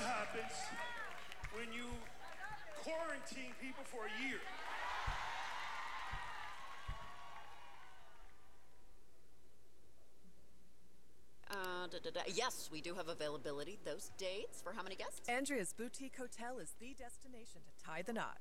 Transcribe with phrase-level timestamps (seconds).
[0.00, 0.52] happens
[1.54, 1.86] when you
[2.82, 4.40] quarantine people for a year.
[11.50, 12.20] Uh, da, da, da.
[12.34, 13.78] Yes, we do have availability.
[13.84, 15.20] Those dates for how many guests?
[15.28, 18.33] Andrea's Boutique Hotel is the destination to tie the knot.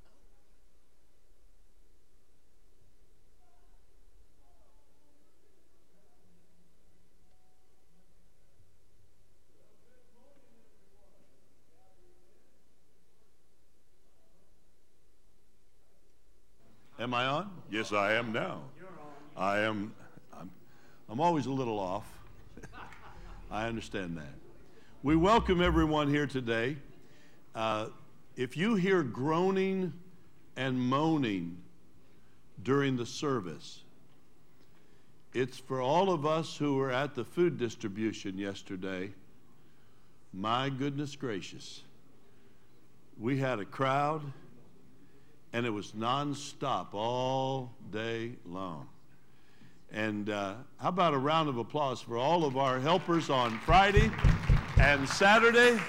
[17.13, 17.51] Am I on?
[17.69, 18.63] Yes, I am now.
[19.38, 19.94] I am.
[20.36, 20.50] I'm,
[21.07, 22.07] I'm always a little off.
[23.51, 24.33] I understand that.
[25.04, 26.75] We welcome everyone here today.
[27.54, 27.89] Uh,
[28.36, 29.94] if you hear groaning
[30.56, 31.57] and moaning
[32.63, 33.81] during the service,
[35.36, 39.12] it's for all of us who were at the food distribution yesterday.
[40.33, 41.83] My goodness gracious.
[43.19, 44.24] We had a crowd
[45.54, 48.88] and it was nonstop all day long.
[49.92, 54.10] And uh, how about a round of applause for all of our helpers on Friday
[54.82, 55.80] and Saturday?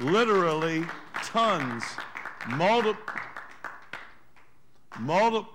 [0.00, 0.84] Literally
[1.24, 1.82] tons,
[2.50, 3.02] multiple,
[5.00, 5.52] multiple,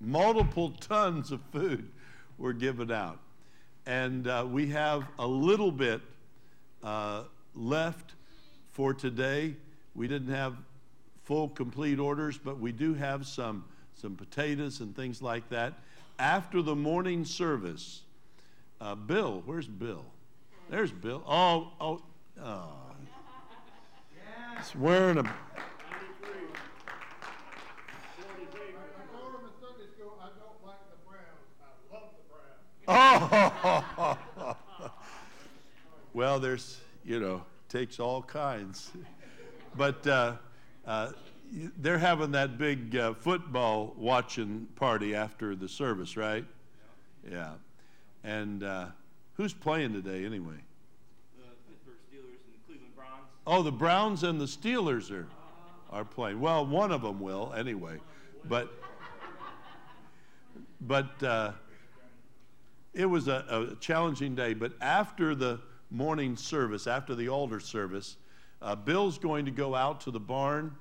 [0.00, 1.88] multiple tons of food
[2.36, 3.20] were given out.
[3.86, 6.00] And uh, we have a little bit
[6.82, 7.24] uh,
[7.54, 8.14] left
[8.72, 9.54] for today.
[9.94, 10.56] We didn't have
[11.24, 13.64] full, complete orders, but we do have some,
[13.94, 15.74] some potatoes and things like that.
[16.18, 18.02] After the morning service,
[18.80, 20.04] uh, Bill, where's Bill?
[20.68, 21.22] There's Bill.
[21.26, 22.02] Oh, oh,
[22.42, 22.68] oh.
[24.56, 25.24] He's wearing a.
[32.86, 34.18] Oh,
[36.12, 38.90] well, there's, you know, takes all kinds.
[39.76, 40.34] But uh,
[40.86, 41.12] uh,
[41.78, 46.44] they're having that big uh, football watching party after the service, right?
[47.30, 47.54] Yeah.
[48.22, 48.86] And uh,
[49.34, 50.56] who's playing today anyway?
[51.36, 53.26] The Pittsburgh Steelers and the Cleveland Browns.
[53.46, 55.26] Oh, the Browns and the Steelers are
[55.94, 56.40] are playing.
[56.40, 58.00] Well, one of them will anyway,
[58.46, 58.68] but
[60.80, 61.52] but uh,
[62.92, 64.54] it was a, a, challenging day.
[64.54, 65.60] But after the
[65.90, 68.16] morning service, after the altar service,
[68.64, 70.74] uh, Bill's going to go out to the barn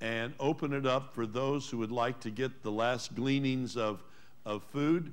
[0.00, 4.02] and open it up for those who would like to get the last gleanings of
[4.46, 5.12] of food.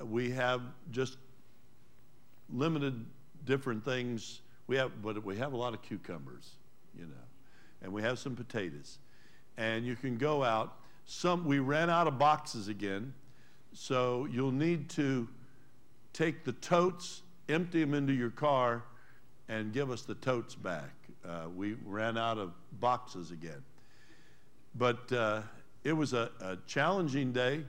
[0.00, 0.62] We have
[0.92, 1.18] just
[2.48, 3.04] limited
[3.44, 4.40] different things.
[4.68, 6.52] We have, but we have a lot of cucumbers,
[6.96, 7.26] you know
[7.82, 8.98] and we have some potatoes.
[9.56, 10.76] And you can go out.
[11.04, 13.14] Some we ran out of boxes again,
[13.72, 15.28] so you'll need to
[16.12, 18.82] take the totes, empty them into your car,
[19.48, 20.92] and give us the totes back.
[21.28, 23.62] Uh, we ran out of boxes again.
[24.74, 25.42] But uh,
[25.84, 27.64] it was a, a, challenging day,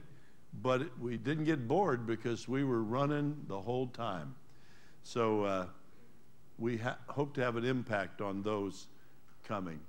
[0.62, 4.34] but it, we didn't get bored because we were running the whole time.
[5.02, 5.66] So uh,
[6.58, 8.86] we ha- hope to have an impact on those
[9.46, 9.80] coming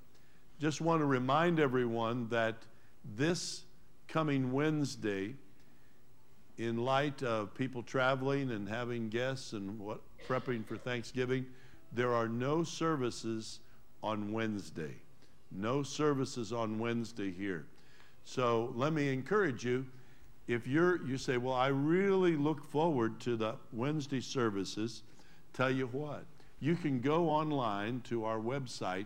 [0.59, 2.55] just want to remind everyone that
[3.15, 3.63] this
[4.09, 5.35] coming Wednesday,
[6.57, 11.45] in light of people traveling and having guests and what prepping for Thanksgiving,
[11.91, 13.59] there are no services
[14.03, 14.95] on Wednesday.
[15.51, 17.65] No services on Wednesday here.
[18.23, 19.85] So let me encourage you.
[20.47, 25.03] If you're you say, well, I really look forward to the Wednesday services,
[25.53, 26.25] tell you what,
[26.59, 29.05] you can go online to our website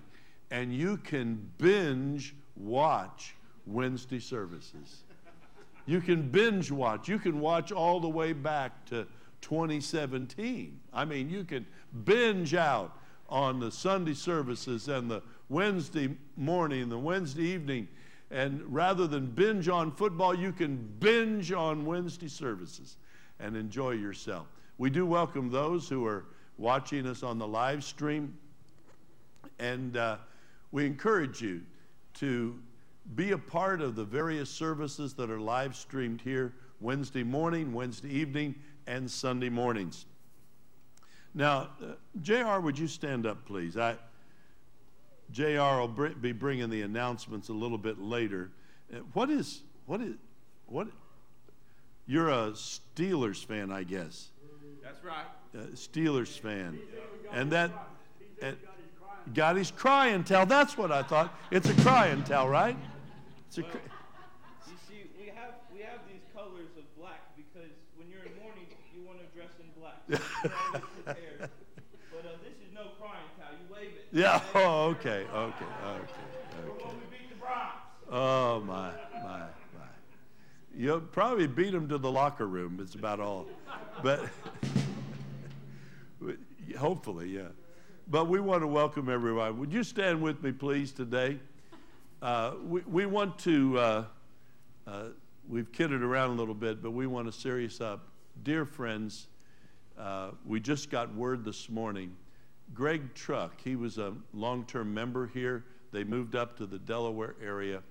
[0.51, 3.35] and you can binge watch
[3.65, 5.03] Wednesday services.
[5.85, 7.09] You can binge watch.
[7.09, 9.05] You can watch all the way back to
[9.43, 10.79] 2017.
[10.93, 11.65] I mean, you can
[12.05, 12.97] binge out
[13.29, 17.87] on the Sunday services and the Wednesday morning, the Wednesday evening.
[18.31, 22.97] And rather than binge on football, you can binge on Wednesday services
[23.39, 24.47] and enjoy yourself.
[24.77, 26.25] We do welcome those who are
[26.57, 28.35] watching us on the live stream.
[29.59, 30.17] And uh,
[30.71, 31.61] we encourage you
[32.15, 32.57] to
[33.15, 38.09] be a part of the various services that are live streamed here Wednesday morning, Wednesday
[38.09, 38.55] evening,
[38.87, 40.05] and Sunday mornings.
[41.33, 43.75] Now, uh, JR, would you stand up, please?
[43.77, 43.95] I,
[45.31, 48.51] JR will br- be bringing the announcements a little bit later.
[48.93, 50.15] Uh, what is, what is,
[50.67, 50.87] what?
[52.05, 54.29] You're a Steelers fan, I guess.
[54.83, 55.25] That's right.
[55.55, 56.79] Uh, Steelers fan.
[57.31, 57.71] And that,
[58.41, 58.57] and,
[59.33, 60.45] got his crying towel.
[60.45, 61.33] That's what I thought.
[61.49, 62.77] It's a crying towel, right?
[63.47, 63.61] It's a.
[63.61, 63.71] Well,
[64.67, 67.33] you see, we have we have these colors of black
[70.07, 71.17] because when you're in mourning, you want to dress in black.
[71.41, 71.47] So
[72.11, 72.53] but uh, this
[74.11, 74.41] Yeah.
[74.55, 75.25] Oh, okay.
[75.33, 75.33] Okay.
[75.33, 75.65] Okay.
[76.67, 76.95] Okay.
[78.09, 78.91] Oh my
[79.23, 79.47] my my.
[80.75, 82.79] You'll probably beat them to the locker room.
[82.81, 83.47] It's about all.
[84.01, 84.27] But
[86.77, 87.49] hopefully, yeah.
[88.07, 89.57] But we want to welcome everyone.
[89.59, 91.39] Would you stand with me, please, today?
[92.21, 94.05] Uh, we, we want to, uh,
[94.85, 95.03] uh,
[95.47, 98.07] we've kidded around a little bit, but we want to serious up.
[98.43, 99.27] Dear friends,
[99.99, 102.15] uh, we just got word this morning.
[102.73, 105.63] Greg Truck, he was a long term member here.
[105.91, 107.81] They moved up to the Delaware area.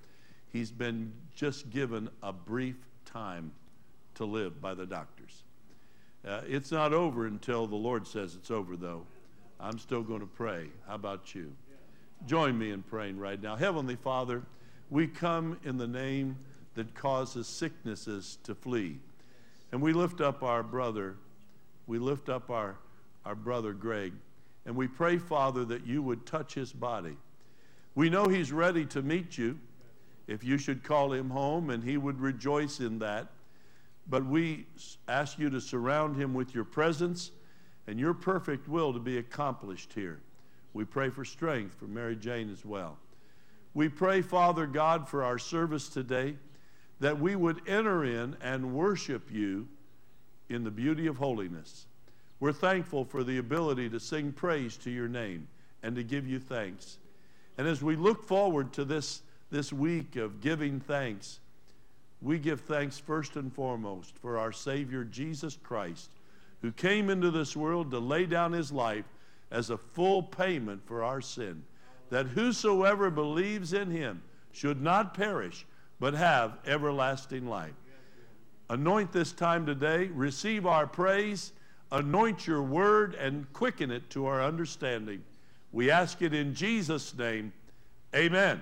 [0.52, 3.52] He's been just given a brief time
[4.16, 5.44] to live by the doctors.
[6.26, 9.04] Uh, it's not over until the Lord says it's over, though.
[9.58, 10.68] I'm still going to pray.
[10.86, 11.52] How about you?
[12.26, 13.56] Join me in praying right now.
[13.56, 14.42] Heavenly Father,
[14.90, 16.36] we come in the name
[16.74, 18.98] that causes sicknesses to flee.
[19.72, 21.16] And we lift up our brother.
[21.92, 22.76] We lift up our,
[23.26, 24.14] our brother Greg.
[24.64, 27.18] And we pray, Father, that you would touch his body.
[27.94, 29.58] We know he's ready to meet you
[30.26, 33.26] if you should call him home, and he would rejoice in that.
[34.08, 34.64] But we
[35.06, 37.30] ask you to surround him with your presence
[37.86, 40.22] and your perfect will to be accomplished here.
[40.72, 42.96] We pray for strength for Mary Jane as well.
[43.74, 46.36] We pray, Father God, for our service today,
[47.00, 49.68] that we would enter in and worship you
[50.52, 51.86] in the beauty of holiness.
[52.40, 55.48] We're thankful for the ability to sing praise to your name
[55.82, 56.98] and to give you thanks.
[57.58, 61.40] And as we look forward to this, this week of giving thanks,
[62.20, 66.10] we give thanks first and foremost for our Savior Jesus Christ,
[66.62, 69.04] who came into this world to lay down his life
[69.50, 71.62] as a full payment for our sin,
[72.10, 75.66] that whosoever believes in him should not perish,
[75.98, 77.74] but have everlasting life.
[78.70, 81.52] Anoint this time today, receive our praise,
[81.90, 85.22] anoint your word, and quicken it to our understanding.
[85.72, 87.52] We ask it in Jesus' name.
[88.14, 88.60] Amen.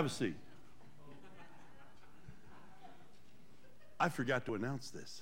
[0.00, 0.34] Have a seat.
[4.00, 5.20] I forgot to announce this.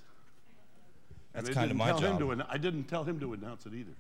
[1.33, 2.23] That's kind of my job.
[2.31, 3.91] an- I didn't tell him to announce it either.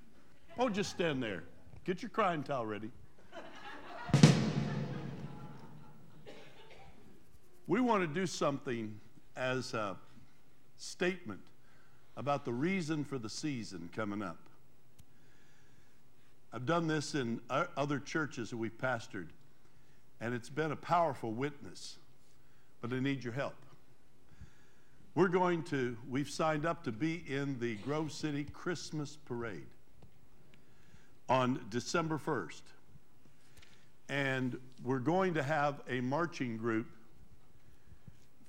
[0.57, 1.43] Oh, just stand there.
[1.85, 2.93] Get your crying towel ready.
[7.67, 9.01] we want to do something
[9.37, 9.97] as a
[10.77, 11.41] statement
[12.17, 14.38] about the reason for the season coming up.
[16.53, 19.27] I've done this in other churches that we've pastored,
[20.20, 21.96] and it's been a powerful witness,
[22.81, 23.54] but I need your help.
[25.14, 29.66] We're going to, we've signed up to be in the Grove City Christmas Parade
[31.28, 32.62] on December 1st.
[34.09, 36.87] And we're going to have a marching group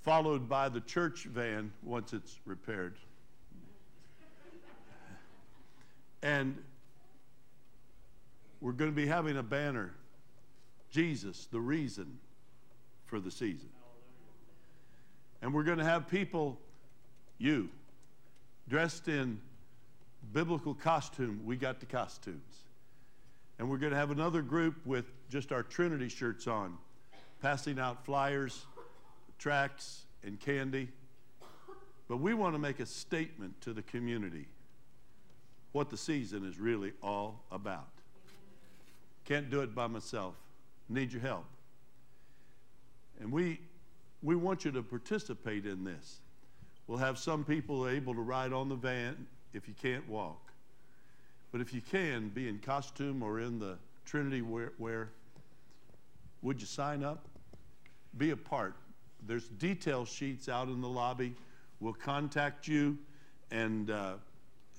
[0.03, 2.97] followed by the church van once it's repaired.
[6.21, 6.57] And
[8.61, 9.93] we're going to be having a banner
[10.91, 12.19] Jesus, the reason
[13.05, 13.69] for the season.
[15.41, 16.59] And we're going to have people,
[17.37, 17.69] you,
[18.67, 19.39] dressed in
[20.33, 21.41] biblical costume.
[21.45, 22.63] We got the costumes.
[23.57, 26.77] And we're going to have another group with just our Trinity shirts on,
[27.41, 28.65] passing out flyers,
[29.37, 30.89] tracts, and candy.
[32.07, 34.47] But we want to make a statement to the community
[35.71, 37.89] what the season is really all about.
[39.25, 40.35] Can't do it by myself.
[40.89, 41.45] Need your help.
[43.19, 43.59] And we,
[44.23, 46.19] we want you to participate in this.
[46.87, 50.51] We'll have some people able to ride on the van if you can't walk.
[51.51, 55.09] But if you can, be in costume or in the Trinity wear,
[56.41, 57.27] would you sign up?
[58.17, 58.73] Be a part.
[59.27, 61.35] There's detail sheets out in the lobby.
[61.79, 62.97] We'll contact you,
[63.51, 64.13] and uh,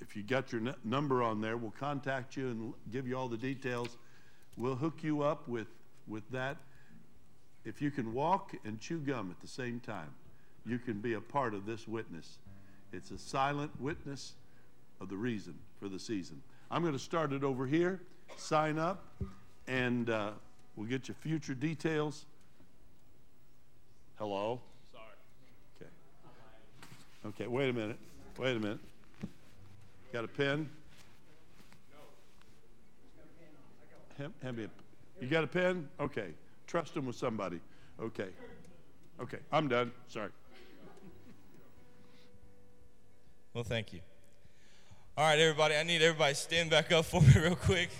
[0.00, 3.28] if you got your n- number on there, we'll contact you and give you all
[3.28, 3.96] the details.
[4.56, 5.68] We'll hook you up with,
[6.10, 6.56] with that.
[7.64, 10.12] If you can walk and chew gum at the same time,
[10.66, 12.38] you can be a part of this witness.
[12.92, 14.32] It's a silent witness
[15.00, 16.42] of the reason for the season.
[16.70, 18.00] I'm going to start it over here.
[18.36, 19.04] Sign up,
[19.66, 20.30] and uh,
[20.76, 22.24] we'll get you future details.
[24.18, 24.60] Hello?
[24.92, 25.04] Sorry.
[25.76, 25.90] Okay.
[27.26, 27.98] Okay, wait a minute.
[28.38, 28.78] Wait a minute.
[30.12, 30.68] Got a pen?
[34.18, 34.89] Hand, hand me a,
[35.20, 35.88] you got a pen?
[35.98, 36.28] Okay.
[36.66, 37.60] Trust him with somebody.
[38.00, 38.28] Okay.
[39.20, 39.92] Okay, I'm done.
[40.08, 40.30] Sorry.
[43.52, 44.00] Well, thank you.
[45.16, 47.90] All right, everybody, I need everybody stand back up for me real quick.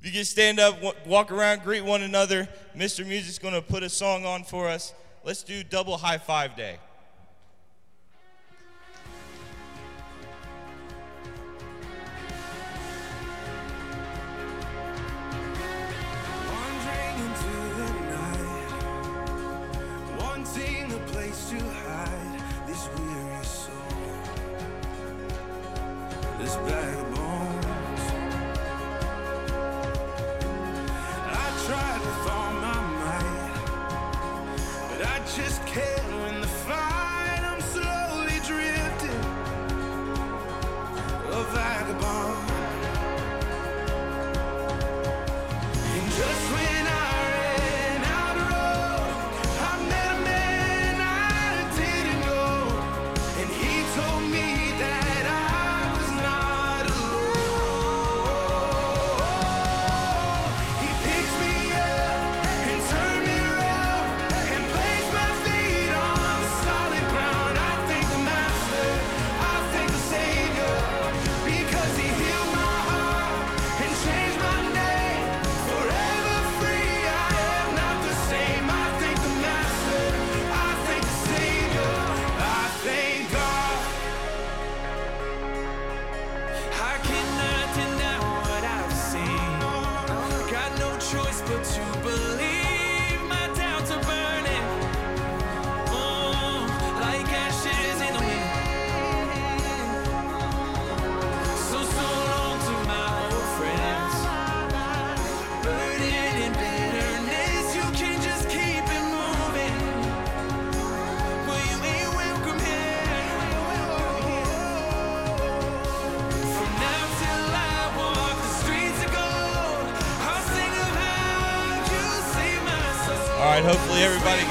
[0.00, 2.48] If you can stand up, walk around, greet one another.
[2.76, 3.06] Mr.
[3.06, 4.94] Music's going to put a song on for us.
[5.24, 6.78] Let's do double high five day.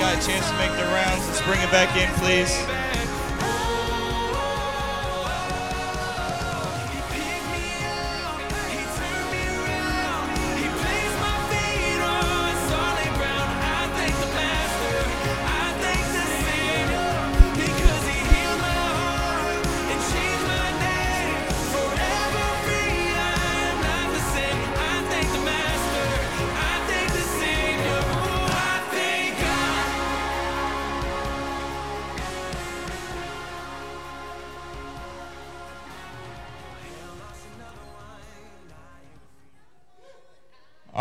[0.07, 1.27] Got a chance to make the rounds.
[1.27, 2.76] Let's bring it back in, please.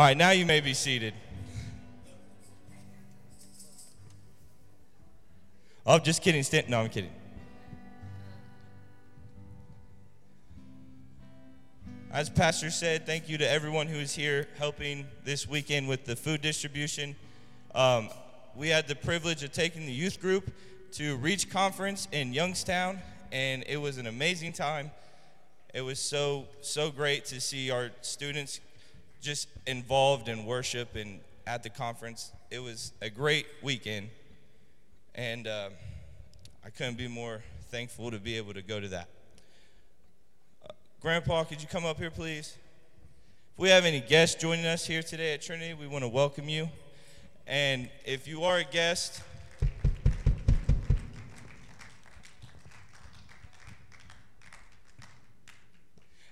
[0.06, 1.14] Right, now you may be seated.
[5.84, 6.44] Oh, just kidding.
[6.68, 7.10] No, I'm kidding.
[12.12, 16.14] As Pastor said, thank you to everyone who is here helping this weekend with the
[16.14, 17.16] food distribution.
[17.74, 18.08] Um,
[18.54, 20.52] we had the privilege of taking the youth group
[20.92, 23.00] to Reach Conference in Youngstown,
[23.32, 24.92] and it was an amazing time.
[25.74, 28.60] It was so, so great to see our students
[29.26, 32.30] just involved in worship and at the conference.
[32.48, 34.08] It was a great weekend,
[35.16, 35.70] and uh,
[36.64, 39.08] I couldn't be more thankful to be able to go to that.
[40.64, 42.56] Uh, Grandpa, could you come up here, please?
[43.54, 46.48] If we have any guests joining us here today at Trinity, we want to welcome
[46.48, 46.68] you.
[47.48, 49.22] And if you are a guest,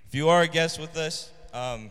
[0.06, 1.90] if you are a guest with us, um,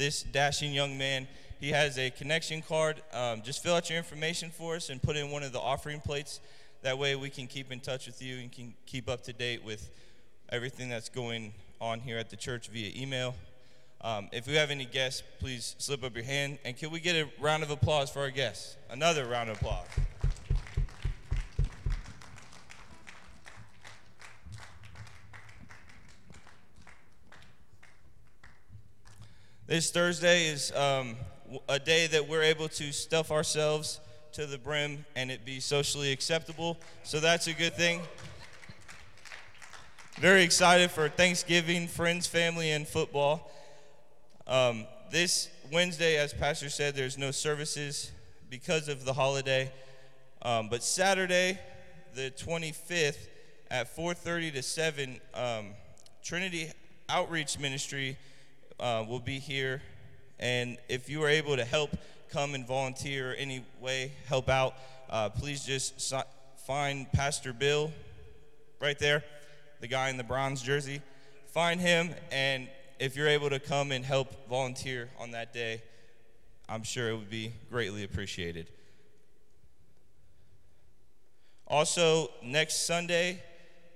[0.00, 1.28] this dashing young man,
[1.60, 3.02] he has a connection card.
[3.12, 6.00] Um, just fill out your information for us and put in one of the offering
[6.00, 6.40] plates.
[6.80, 9.62] That way we can keep in touch with you and can keep up to date
[9.62, 9.90] with
[10.48, 13.34] everything that's going on here at the church via email.
[14.00, 16.58] Um, if we have any guests, please slip up your hand.
[16.64, 18.76] And can we get a round of applause for our guests?
[18.88, 19.86] Another round of applause.
[29.70, 31.14] This Thursday is um,
[31.68, 34.00] a day that we're able to stuff ourselves
[34.32, 36.76] to the brim and it be socially acceptable.
[37.04, 38.00] So that's a good thing.
[40.18, 43.48] Very excited for Thanksgiving, friends, family, and football.
[44.48, 48.10] Um, this Wednesday, as Pastor said, there's no services
[48.50, 49.70] because of the holiday.
[50.42, 51.60] Um, but Saturday,
[52.16, 53.28] the 25th,
[53.70, 55.74] at 4:30 to 7, um,
[56.24, 56.72] Trinity
[57.08, 58.18] Outreach Ministry
[58.80, 59.82] uh, will be here.
[60.38, 61.90] And if you are able to help,
[62.30, 64.74] come and volunteer any way, help out,
[65.08, 66.14] uh, please just
[66.66, 67.92] find Pastor Bill
[68.80, 69.22] right there,
[69.80, 71.02] the guy in the bronze jersey.
[71.48, 75.82] Find him, and if you're able to come and help volunteer on that day,
[76.68, 78.68] I'm sure it would be greatly appreciated.
[81.66, 83.42] Also, next Sunday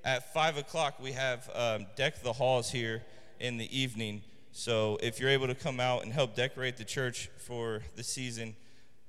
[0.04, 3.02] at 5 o'clock, we have um, Deck the Halls here
[3.40, 4.22] in the evening.
[4.56, 8.54] So if you're able to come out and help decorate the church for the season,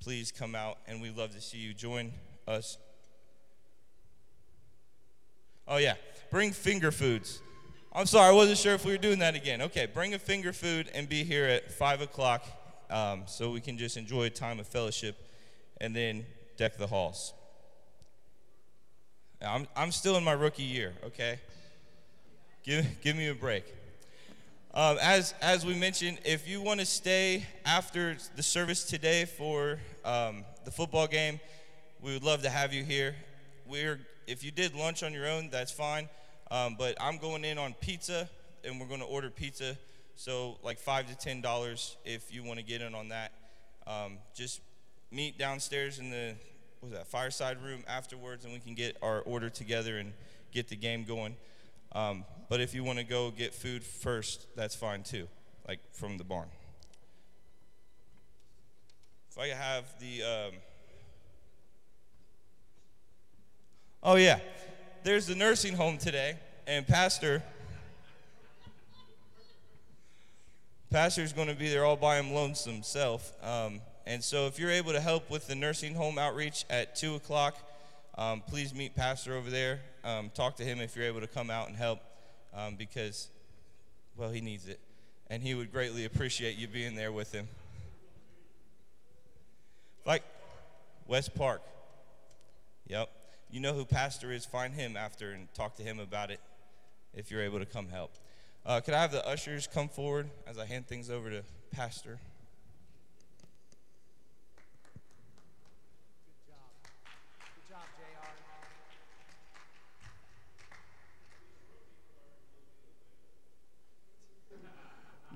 [0.00, 2.10] please come out, and we'd love to see you join
[2.48, 2.78] us.
[5.68, 5.94] Oh, yeah,
[6.32, 7.40] bring finger foods.
[7.92, 9.62] I'm sorry, I wasn't sure if we were doing that again.
[9.62, 12.44] Okay, bring a finger food and be here at 5 o'clock
[12.90, 15.16] um, so we can just enjoy a time of fellowship
[15.80, 17.32] and then deck the halls.
[19.40, 21.38] I'm, I'm still in my rookie year, okay?
[22.64, 23.64] Give, give me a break.
[24.76, 29.78] Um, as, as we mentioned, if you want to stay after the service today for
[30.04, 31.40] um, the football game,
[32.02, 33.16] we would love to have you here.
[33.66, 36.10] We're, if you did lunch on your own, that's fine.
[36.50, 38.28] Um, but I'm going in on pizza,
[38.64, 39.78] and we're going to order pizza.
[40.14, 43.32] So, like five to ten dollars if you want to get in on that.
[43.86, 44.60] Um, just
[45.10, 46.34] meet downstairs in the
[46.82, 50.12] was that fireside room afterwards, and we can get our order together and
[50.52, 51.34] get the game going.
[52.48, 55.28] But if you want to go get food first, that's fine too,
[55.66, 56.48] like from the barn.
[59.30, 60.22] If I have the.
[60.22, 60.54] Um,
[64.02, 64.40] oh, yeah.
[65.02, 67.42] There's the nursing home today, and Pastor.
[70.90, 73.32] Pastor's going to be there all by him lonesome self.
[73.44, 77.16] Um, and so if you're able to help with the nursing home outreach at 2
[77.16, 77.58] o'clock,
[78.16, 79.80] um, please meet Pastor over there.
[80.04, 82.00] Um, talk to him if you're able to come out and help
[82.56, 83.28] um, because,
[84.16, 84.80] well, he needs it.
[85.28, 87.48] And he would greatly appreciate you being there with him.
[90.04, 90.22] Like
[91.06, 91.62] West Park.
[92.86, 93.10] Yep.
[93.50, 94.46] You know who Pastor is.
[94.46, 96.40] Find him after and talk to him about it
[97.14, 98.12] if you're able to come help.
[98.64, 102.18] Uh, could I have the ushers come forward as I hand things over to Pastor?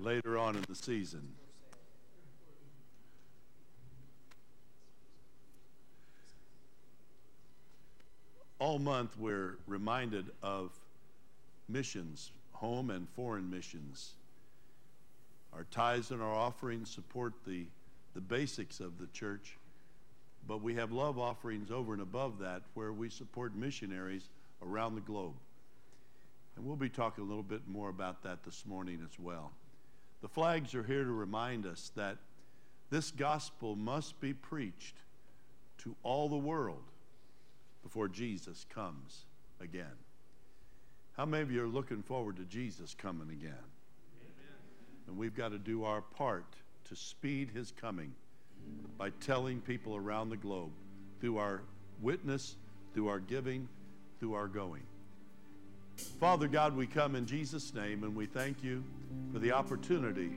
[0.00, 1.22] Later on in the season.
[8.58, 10.70] All month, we're reminded of
[11.68, 14.12] missions, home and foreign missions.
[15.52, 17.64] Our tithes and our offerings support the,
[18.14, 19.56] the basics of the church,
[20.46, 24.28] but we have love offerings over and above that where we support missionaries
[24.62, 25.34] around the globe.
[26.56, 29.52] And we'll be talking a little bit more about that this morning as well.
[30.22, 32.18] The flags are here to remind us that
[32.90, 34.96] This gospel must be preached
[35.78, 36.82] to all the world
[37.84, 39.24] before Jesus comes
[39.60, 39.96] again.
[41.16, 43.52] How many of you are looking forward to Jesus coming again?
[43.52, 44.58] Amen.
[45.06, 46.46] And we've got to do our part
[46.88, 48.12] to speed his coming
[48.98, 50.72] by telling people around the globe
[51.20, 51.62] through our
[52.02, 52.56] witness,
[52.92, 53.68] through our giving,
[54.18, 54.82] through our going.
[56.00, 58.82] Father God, we come in Jesus' name and we thank you
[59.32, 60.30] for the opportunity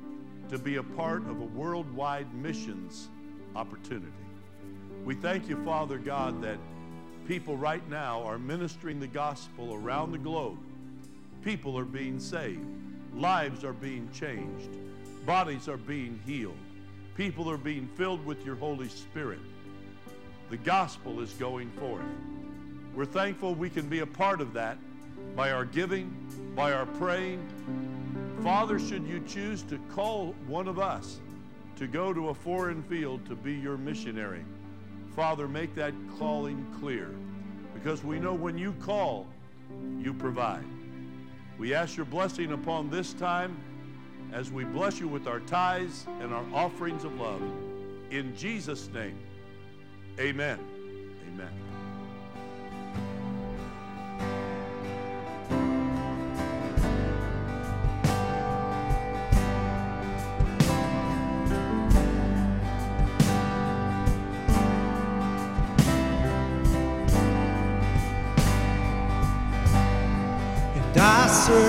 [0.49, 3.09] to be a part of a worldwide missions
[3.55, 4.11] opportunity.
[5.03, 6.57] We thank you, Father God, that
[7.27, 10.57] people right now are ministering the gospel around the globe.
[11.43, 12.65] People are being saved,
[13.13, 14.69] lives are being changed,
[15.25, 16.57] bodies are being healed,
[17.15, 19.39] people are being filled with your Holy Spirit.
[20.49, 22.05] The gospel is going forth.
[22.95, 24.77] We're thankful we can be a part of that
[25.35, 26.15] by our giving,
[26.55, 27.47] by our praying.
[28.43, 31.19] Father, should you choose to call one of us
[31.75, 34.43] to go to a foreign field to be your missionary,
[35.15, 37.09] Father, make that calling clear
[37.73, 39.27] because we know when you call,
[39.99, 40.65] you provide.
[41.57, 43.57] We ask your blessing upon this time
[44.31, 47.41] as we bless you with our tithes and our offerings of love.
[48.09, 49.17] In Jesus' name,
[50.19, 50.59] amen.
[51.27, 51.62] Amen.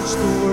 [0.06, 0.43] Searched the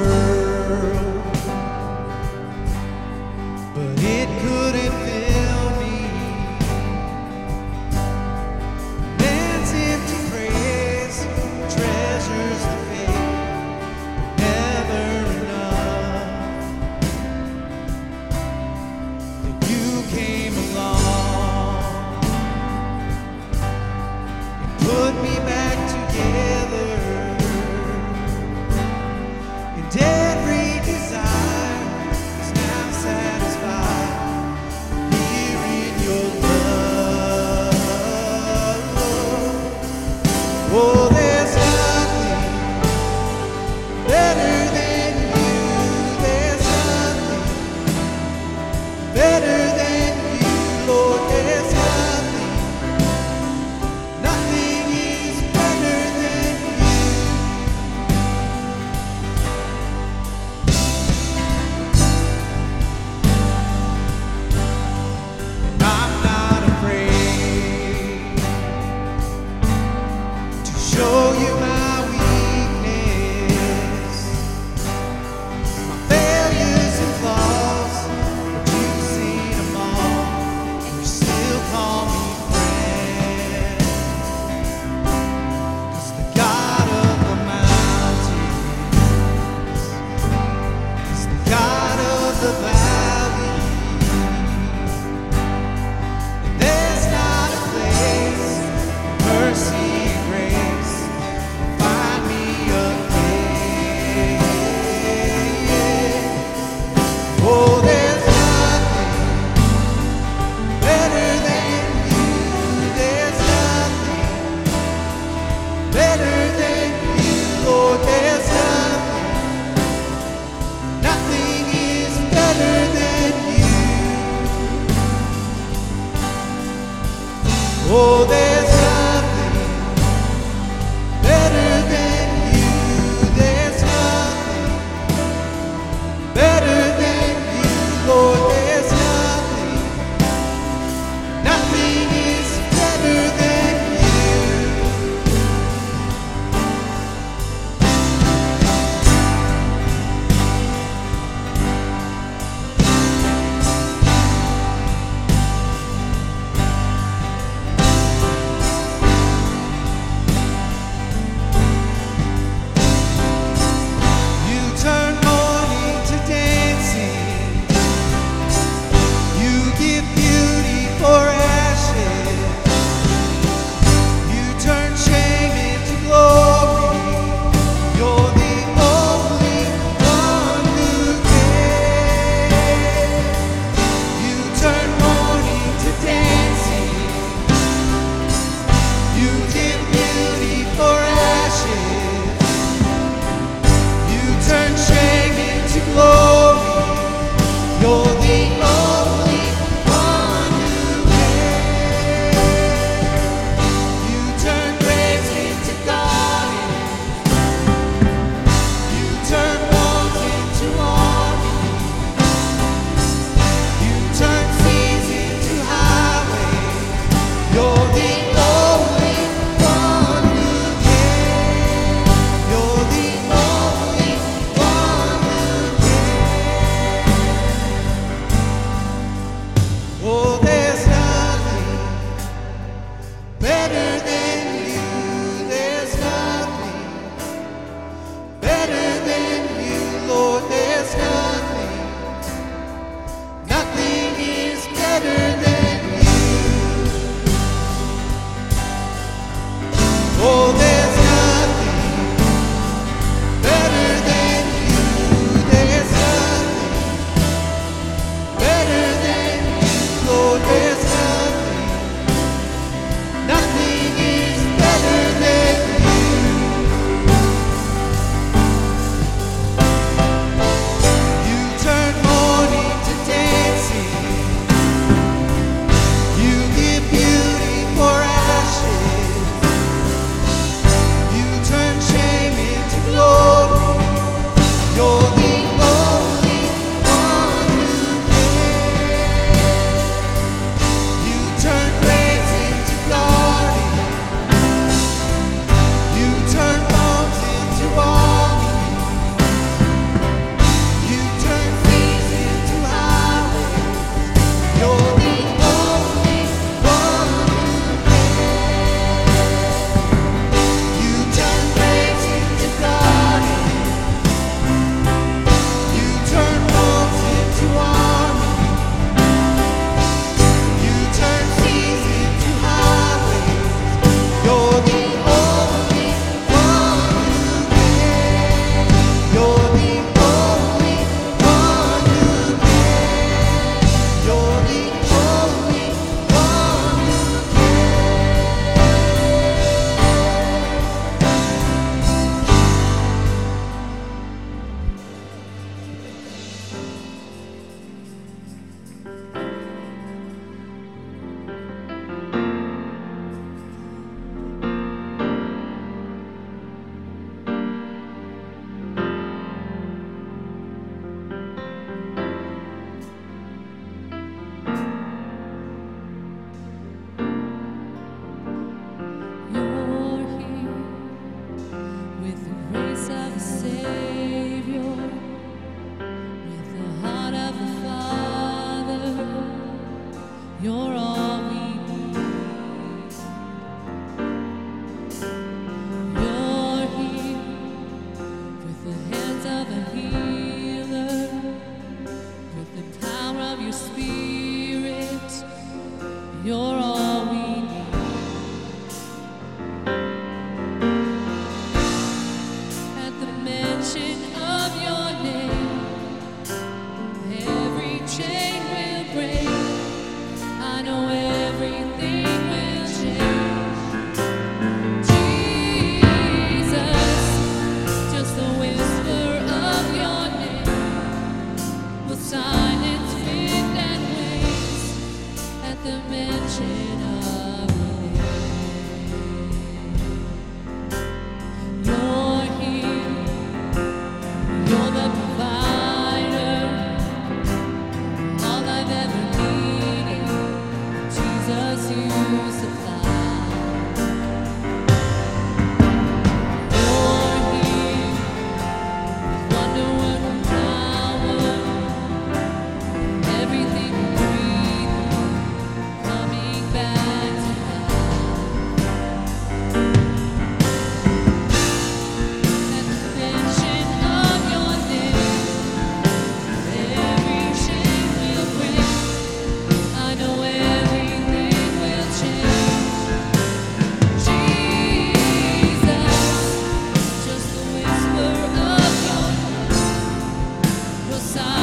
[481.11, 481.40] silence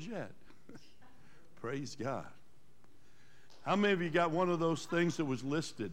[0.00, 0.32] yet.
[1.60, 2.26] Praise God.
[3.64, 5.92] How many of you got one of those things that was listed?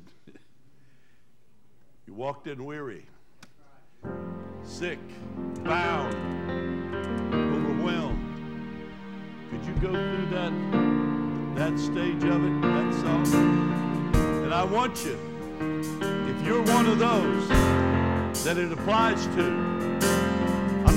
[2.08, 3.06] You walked in weary,
[4.64, 5.00] sick,
[5.64, 6.16] bound,
[7.34, 8.18] overwhelmed.
[9.52, 10.54] Could you go through that
[11.56, 13.26] that stage of it, that song?
[14.44, 15.20] And I want you,
[16.30, 17.48] if you're one of those
[18.44, 20.27] that it applies to,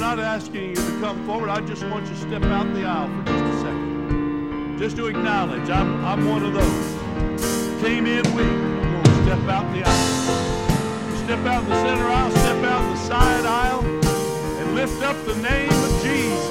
[0.02, 1.50] I'm not asking you to come forward.
[1.50, 4.78] I just want you to step out the aisle for just a second.
[4.78, 7.82] Just to acknowledge I'm, I'm one of those.
[7.82, 8.46] Came in weak.
[8.46, 11.16] I'm going to step out the aisle.
[11.26, 15.68] Step out the center aisle, step out the side aisle, and lift up the name
[15.68, 16.48] of Jesus.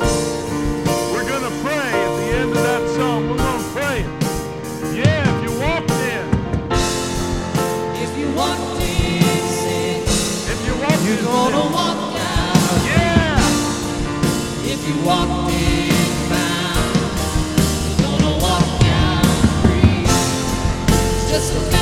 [1.11, 3.31] We're going to pray at the end of that song.
[3.31, 4.01] We're going to pray.
[4.01, 4.95] it.
[4.95, 6.25] Yeah, if you walked in,
[7.97, 10.03] If you walked in sick,
[10.53, 12.08] if you walked you're in, gonna walk
[21.29, 21.78] Just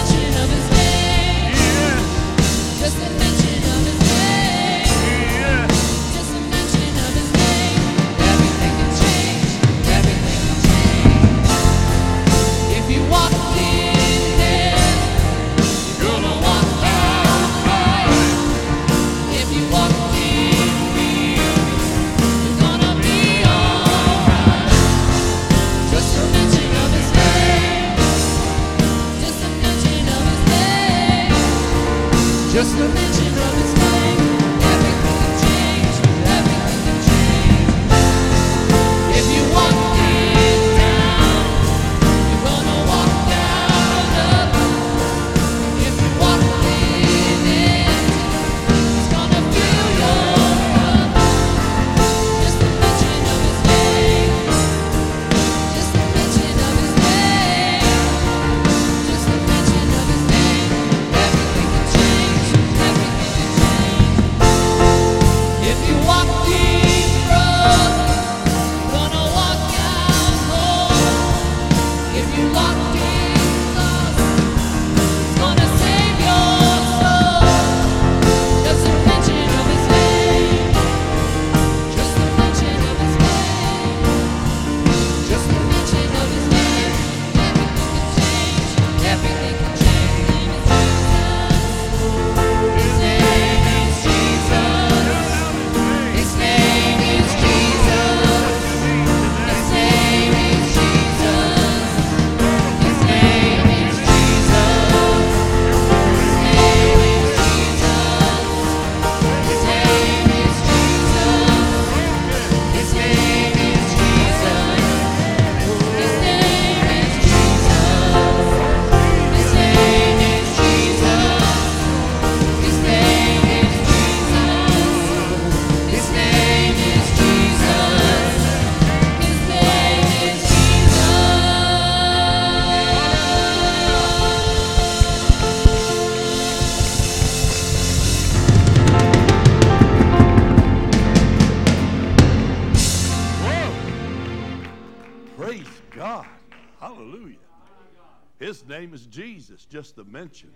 [149.05, 150.51] Jesus, just the mention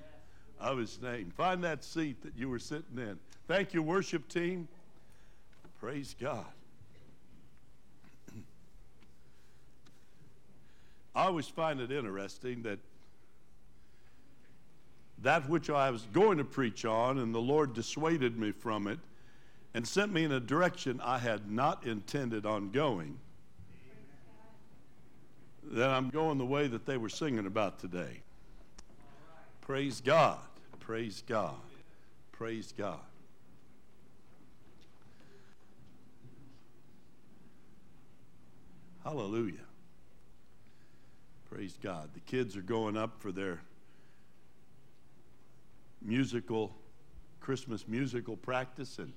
[0.60, 1.32] of his name.
[1.36, 3.18] Find that seat that you were sitting in.
[3.48, 4.68] Thank you, worship team.
[5.80, 6.46] Praise God.
[11.16, 12.80] I always find it interesting that
[15.24, 19.00] that which I was going to preach on, and the Lord dissuaded me from it
[19.74, 23.18] and sent me in a direction I had not intended on going,
[25.72, 28.21] that I'm going the way that they were singing about today.
[29.72, 30.38] Praise God.
[30.82, 31.56] Praise God.
[32.34, 33.00] Praise God.
[39.06, 39.54] Hallelujah.
[41.50, 42.10] Praise God.
[42.14, 43.62] The kids are going up for their
[46.02, 46.76] musical,
[47.40, 49.14] Christmas musical practice, and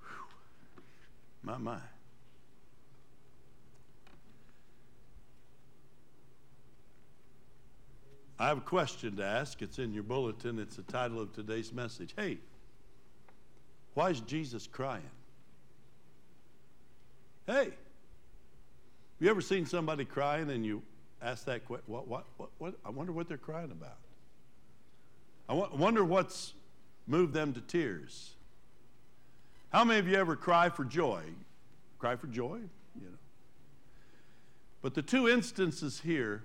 [0.00, 0.16] whew,
[1.42, 1.78] my, my.
[8.38, 9.62] I have a question to ask.
[9.62, 10.58] It's in your bulletin.
[10.58, 12.14] It's the title of today's message.
[12.16, 12.38] Hey,
[13.94, 15.02] why is Jesus crying?
[17.46, 17.70] Hey,
[19.18, 20.82] you ever seen somebody crying and you
[21.20, 21.84] ask that question?
[21.86, 22.74] What, what, what, what?
[22.84, 23.96] I wonder what they're crying about.
[25.48, 26.52] I wonder what's
[27.06, 28.34] moved them to tears.
[29.70, 31.22] How many of you ever cry for joy?
[31.98, 32.58] Cry for joy?
[32.94, 33.18] You know.
[34.82, 36.44] But the two instances here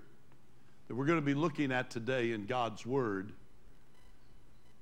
[0.88, 3.32] that we're going to be looking at today in God's Word,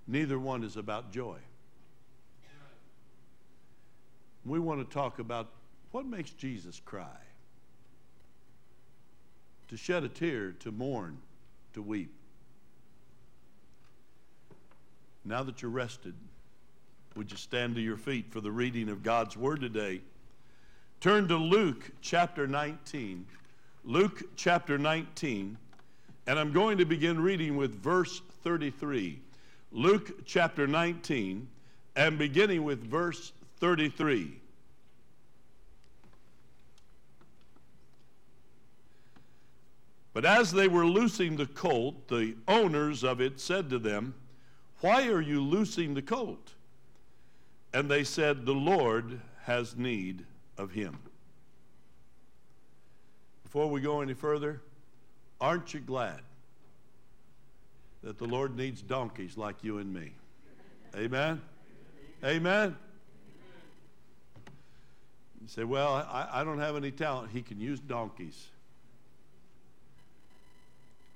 [0.07, 1.39] neither one is about joy.
[4.45, 5.49] We want to talk about
[5.93, 7.07] what makes Jesus cry.
[9.69, 11.19] To shed a tear, to mourn,
[11.75, 12.13] to weep.
[15.25, 16.15] Now that you're rested,
[17.15, 20.01] would you stand to your feet for the reading of God's Word today?
[21.01, 23.25] Turn to Luke chapter 19.
[23.85, 25.57] Luke chapter 19,
[26.27, 29.19] and I'm going to begin reading with verse 33.
[29.73, 31.49] Luke chapter 19,
[31.97, 34.39] and beginning with verse 33.
[40.13, 44.15] But as they were loosing the colt, the owners of it said to them,
[44.81, 46.53] Why are you loosing the colt?
[47.73, 50.27] And they said, The Lord has need
[50.59, 50.99] of him.
[53.43, 54.61] Before we go any further,
[55.43, 56.21] aren't you glad
[58.03, 60.13] that the Lord needs donkeys like you and me?
[60.97, 61.43] Amen?
[62.25, 62.77] Amen?
[65.41, 67.31] You say, Well, I, I don't have any talent.
[67.33, 68.47] He can use donkeys.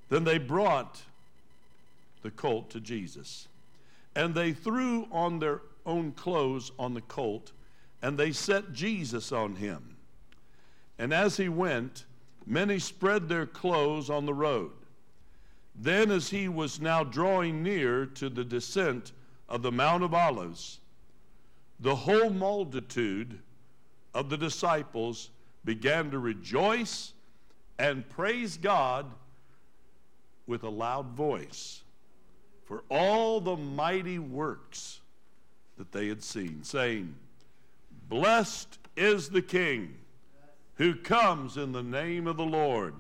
[0.09, 1.01] Then they brought
[2.23, 3.47] the colt to Jesus.
[4.17, 7.53] And they threw on their own clothes on the colt,
[8.03, 9.97] and they set Jesus on him.
[10.99, 12.05] And as he went,
[12.47, 14.71] many spread their clothes on the road.
[15.75, 19.13] Then, as he was now drawing near to the descent
[19.49, 20.81] of the Mount of Olives,
[21.81, 23.39] the whole multitude
[24.15, 25.31] of the disciples
[25.65, 27.13] began to rejoice
[27.79, 29.07] and praise God
[30.47, 31.83] with a loud voice
[32.65, 35.01] for all the mighty works
[35.77, 37.15] that they had seen, saying,
[38.09, 39.95] Blessed is the King
[40.77, 42.95] who comes in the name of the Lord.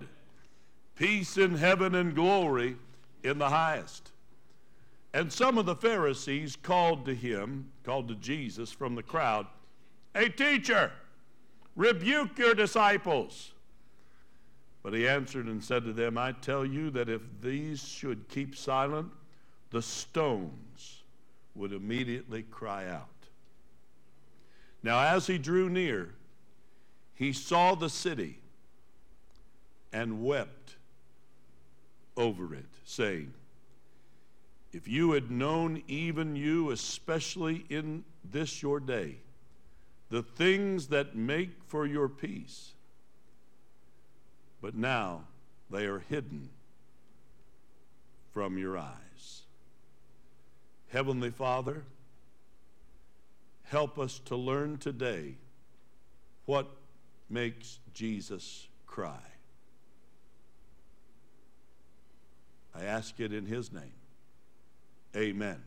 [0.97, 2.77] Peace in heaven and glory
[3.22, 4.11] in the highest.
[5.12, 9.47] And some of the Pharisees called to him, called to Jesus from the crowd,
[10.14, 10.93] A teacher,
[11.74, 13.53] rebuke your disciples.
[14.83, 18.57] But he answered and said to them, I tell you that if these should keep
[18.57, 19.11] silent,
[19.70, 21.03] the stones
[21.55, 23.09] would immediately cry out.
[24.83, 26.14] Now, as he drew near,
[27.17, 28.39] he saw the city
[29.93, 30.77] and wept
[32.17, 33.33] over it, saying,
[34.73, 39.17] If you had known, even you, especially in this your day,
[40.11, 42.75] the things that make for your peace,
[44.61, 45.25] but now
[45.71, 46.51] they are hidden
[48.33, 49.43] from your eyes.
[50.89, 51.83] Heavenly Father,
[53.64, 55.37] help us to learn today
[56.45, 56.69] what
[57.29, 59.18] makes Jesus cry.
[62.74, 63.83] I ask it in His name.
[65.16, 65.62] Amen.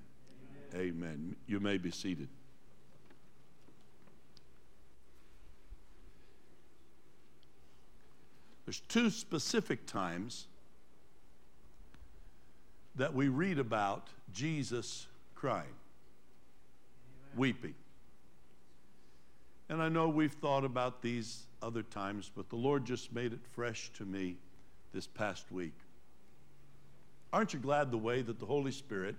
[0.74, 0.88] Amen.
[0.88, 1.36] Amen.
[1.48, 2.30] You may be seated.
[8.66, 10.46] There's two specific times
[12.98, 15.74] that we read about Jesus crying,
[17.36, 17.74] weeping.
[19.70, 23.40] And I know we've thought about these other times, but the Lord just made it
[23.52, 24.36] fresh to me
[24.94, 25.76] this past week.
[27.32, 29.16] Aren't you glad the way that the Holy Spirit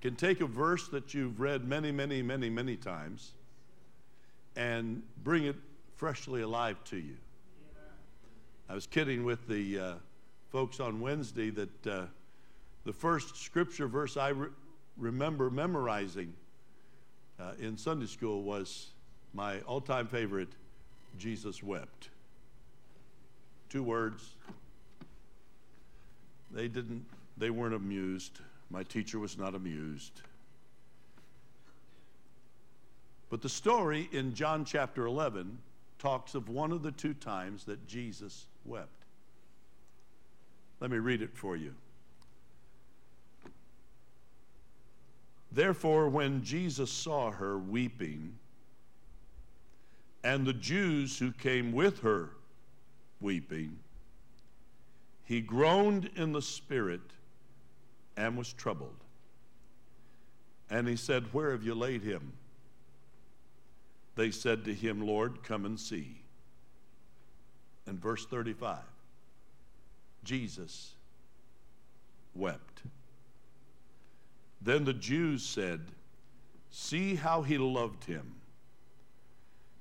[0.00, 3.32] can take a verse that you've read many, many, many, many times
[4.54, 5.56] and bring it
[5.96, 7.16] freshly alive to you?
[8.68, 9.94] I was kidding with the uh,
[10.50, 12.02] folks on Wednesday that uh,
[12.84, 14.48] the first scripture verse I re-
[14.96, 16.32] remember memorizing
[17.40, 18.90] uh, in Sunday school was
[19.38, 20.48] my all time favorite
[21.16, 22.08] Jesus wept.
[23.68, 24.34] Two words.
[26.50, 27.04] They didn't,
[27.36, 28.40] they weren't amused.
[28.68, 30.22] My teacher was not amused.
[33.30, 35.56] But the story in John chapter 11
[36.00, 39.04] talks of one of the two times that Jesus wept.
[40.80, 41.74] Let me read it for you.
[45.52, 48.32] Therefore, when Jesus saw her weeping,
[50.24, 52.30] and the Jews who came with her
[53.20, 53.78] weeping,
[55.24, 57.00] he groaned in the spirit
[58.16, 59.04] and was troubled.
[60.70, 62.32] And he said, Where have you laid him?
[64.16, 66.22] They said to him, Lord, come and see.
[67.86, 68.78] And verse 35
[70.24, 70.94] Jesus
[72.34, 72.82] wept.
[74.60, 75.80] Then the Jews said,
[76.70, 78.37] See how he loved him.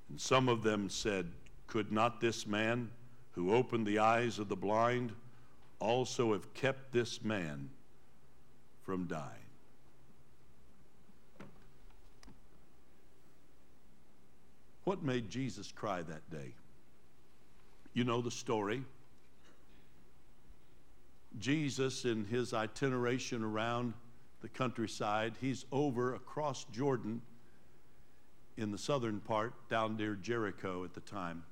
[0.09, 1.31] And some of them said,
[1.67, 2.89] Could not this man
[3.31, 5.11] who opened the eyes of the blind,
[5.79, 7.69] also have kept this man
[8.83, 9.47] from dying.
[14.85, 16.53] What made Jesus cry that day?
[17.93, 18.83] You know the story.
[21.39, 23.93] Jesus, in his itineration around
[24.41, 27.21] the countryside, he's over across Jordan
[28.57, 31.43] in the southern part, down near Jericho at the time.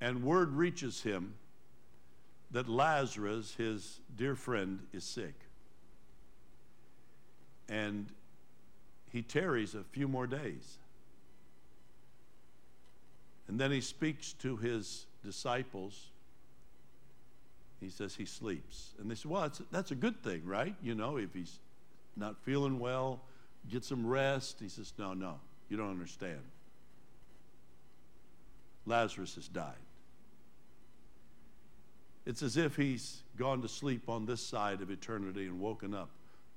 [0.00, 1.34] And word reaches him
[2.50, 5.34] that Lazarus, his dear friend, is sick.
[7.68, 8.06] And
[9.10, 10.78] he tarries a few more days.
[13.48, 16.08] And then he speaks to his disciples.
[17.80, 18.92] He says he sleeps.
[19.00, 20.74] And they say, well, that's, that's a good thing, right?
[20.82, 21.58] You know, if he's
[22.16, 23.20] not feeling well,
[23.70, 24.58] get some rest.
[24.60, 25.38] He says, no, no,
[25.68, 26.40] you don't understand.
[28.86, 29.74] Lazarus has died.
[32.24, 36.10] It's as if he's gone to sleep on this side of eternity and woken up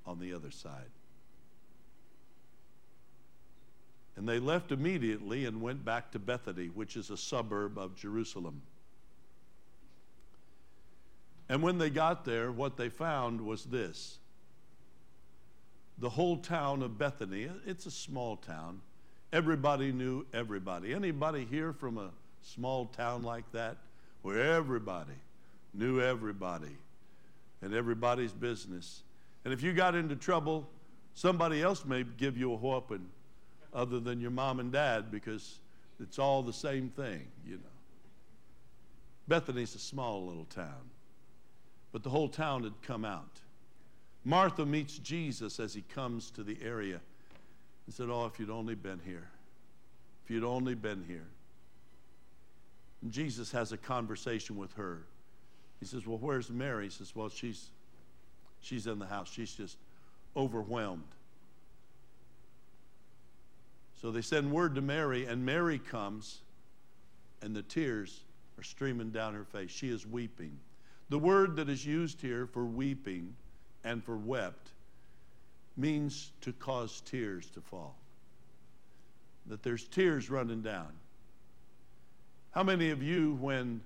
[0.06, 0.90] on the other side.
[4.16, 8.62] And they left immediately and went back to Bethany, which is a suburb of Jerusalem.
[11.48, 14.18] And when they got there, what they found was this
[15.98, 18.80] the whole town of Bethany, it's a small town.
[19.36, 20.94] Everybody knew everybody.
[20.94, 22.08] Anybody here from a
[22.40, 23.76] small town like that
[24.22, 25.12] where everybody
[25.74, 26.74] knew everybody
[27.60, 29.02] and everybody's business?
[29.44, 30.66] And if you got into trouble,
[31.12, 33.06] somebody else may give you a whooping
[33.74, 35.58] other than your mom and dad because
[36.00, 37.76] it's all the same thing, you know.
[39.28, 40.88] Bethany's a small little town,
[41.92, 43.40] but the whole town had come out.
[44.24, 47.02] Martha meets Jesus as he comes to the area
[47.86, 49.28] and said, Oh, if you'd only been here.
[50.24, 51.26] If you'd only been here.
[53.02, 55.02] And Jesus has a conversation with her.
[55.80, 56.84] He says, Well, where's Mary?
[56.84, 57.70] He says, Well, she's
[58.60, 59.30] she's in the house.
[59.32, 59.76] She's just
[60.36, 61.02] overwhelmed.
[64.00, 66.40] So they send word to Mary, and Mary comes,
[67.40, 68.20] and the tears
[68.58, 69.70] are streaming down her face.
[69.70, 70.58] She is weeping.
[71.08, 73.34] The word that is used here for weeping
[73.84, 74.70] and for wept
[75.76, 77.96] means to cause tears to fall.
[79.46, 80.88] That there's tears running down.
[82.50, 83.82] How many of you, when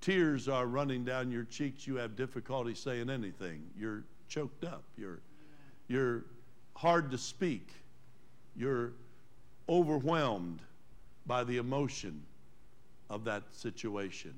[0.00, 3.62] tears are running down your cheeks, you have difficulty saying anything?
[3.78, 4.82] You're choked up.
[4.96, 5.20] You're,
[5.86, 6.24] you're
[6.74, 7.68] hard to speak.
[8.56, 8.92] You're
[9.68, 10.60] overwhelmed
[11.26, 12.22] by the emotion
[13.08, 14.34] of that situation.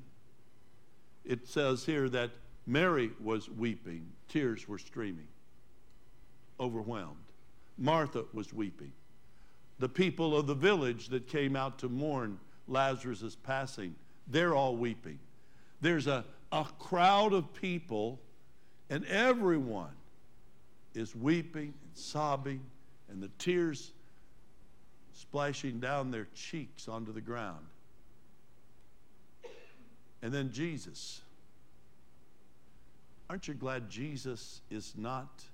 [1.25, 2.31] It says here that
[2.67, 5.27] Mary was weeping, tears were streaming,
[6.61, 7.17] overwhelmed.
[7.79, 8.93] Martha was weeping.
[9.79, 12.39] The people of the village that came out to mourn
[12.69, 13.95] Lazarus' passing,
[14.29, 15.19] they're all weeping.
[15.81, 18.21] There's a, a crowd of people,
[18.91, 19.97] and everyone
[20.95, 22.61] is weeping and sobbing,
[23.09, 23.93] and the tears
[25.15, 27.65] splashing down their cheeks onto the ground.
[30.23, 31.23] And then Jesus.
[33.31, 35.45] Aren't you glad Jesus is not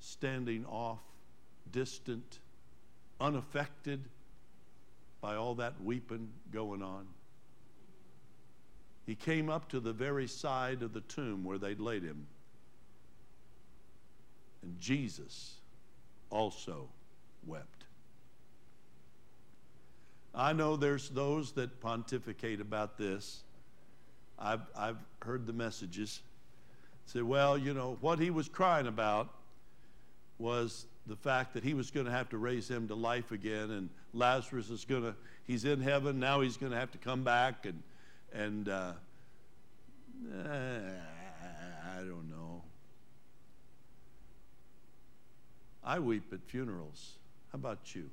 [0.00, 1.00] standing off,
[1.70, 2.40] distant,
[3.20, 4.00] unaffected
[5.20, 7.06] by all that weeping going on?
[9.06, 12.26] He came up to the very side of the tomb where they'd laid him.
[14.62, 15.54] And Jesus
[16.30, 16.88] also
[17.46, 17.84] wept.
[20.34, 23.42] I know there's those that pontificate about this.
[24.38, 26.22] I've, I've heard the messages.
[27.06, 29.28] Say, well, you know, what he was crying about
[30.40, 33.70] was the fact that he was going to have to raise him to life again,
[33.70, 35.14] and Lazarus is going to,
[35.44, 37.82] he's in heaven, now he's going to have to come back, and,
[38.32, 38.92] and uh,
[40.34, 42.62] I don't know.
[45.84, 47.14] I weep at funerals.
[47.52, 48.08] How about you?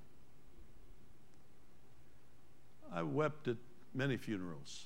[2.93, 3.57] I wept at
[3.93, 4.86] many funerals.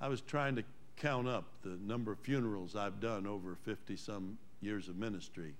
[0.00, 0.64] I was trying to
[0.96, 5.54] count up the number of funerals I've done over 50 some years of ministry.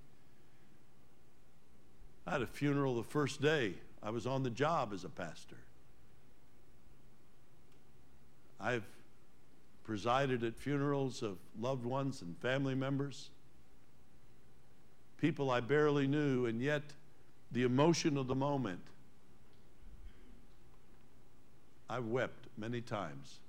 [2.25, 3.73] I had a funeral the first day
[4.03, 5.57] I was on the job as a pastor.
[8.59, 8.85] I've
[9.83, 13.29] presided at funerals of loved ones and family members,
[15.17, 16.83] people I barely knew, and yet
[17.51, 18.81] the emotion of the moment
[21.89, 23.39] I wept many times.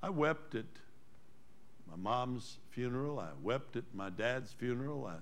[0.00, 0.64] I wept at
[1.90, 3.18] my mom's funeral.
[3.18, 5.06] I wept at my dad's funeral.
[5.06, 5.16] I,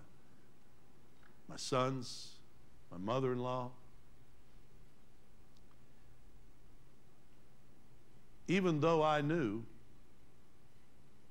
[1.49, 2.31] my son's,
[2.91, 3.71] my mother in law.
[8.49, 9.65] even though I knew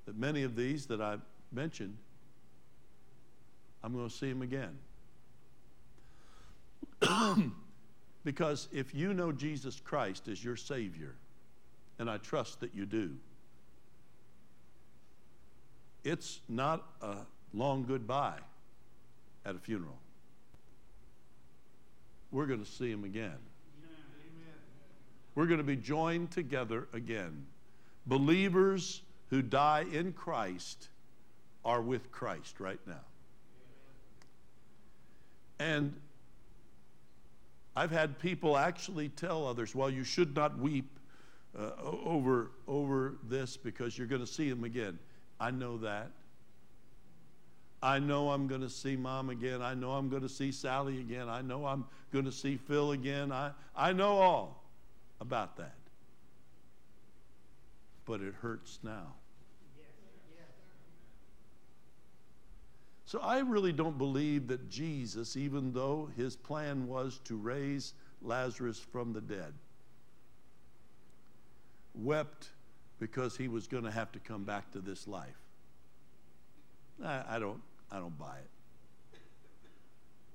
[0.04, 1.16] that many of these that I
[1.52, 1.96] mentioned,
[3.82, 4.78] I'm going to see them again.
[8.24, 11.14] because if you know Jesus Christ as your Savior,
[11.98, 13.16] and I trust that you do,
[16.06, 17.16] it's not a
[17.52, 18.38] long goodbye
[19.44, 19.98] at a funeral.
[22.30, 23.38] We're going to see him again.
[25.34, 27.46] We're going to be joined together again.
[28.06, 30.88] Believers who die in Christ
[31.64, 33.04] are with Christ right now.
[35.58, 35.92] And
[37.74, 40.88] I've had people actually tell others, well, you should not weep
[41.58, 44.98] uh, over, over this because you're going to see him again.
[45.38, 46.10] I know that.
[47.82, 49.60] I know I'm going to see mom again.
[49.62, 51.28] I know I'm going to see Sally again.
[51.28, 53.30] I know I'm going to see Phil again.
[53.30, 54.64] I, I know all
[55.20, 55.74] about that.
[58.06, 59.14] But it hurts now.
[63.04, 68.80] So I really don't believe that Jesus, even though his plan was to raise Lazarus
[68.80, 69.52] from the dead,
[71.94, 72.48] wept
[72.98, 75.36] because he was going to have to come back to this life.
[77.04, 79.18] I, I, don't, I don't buy it.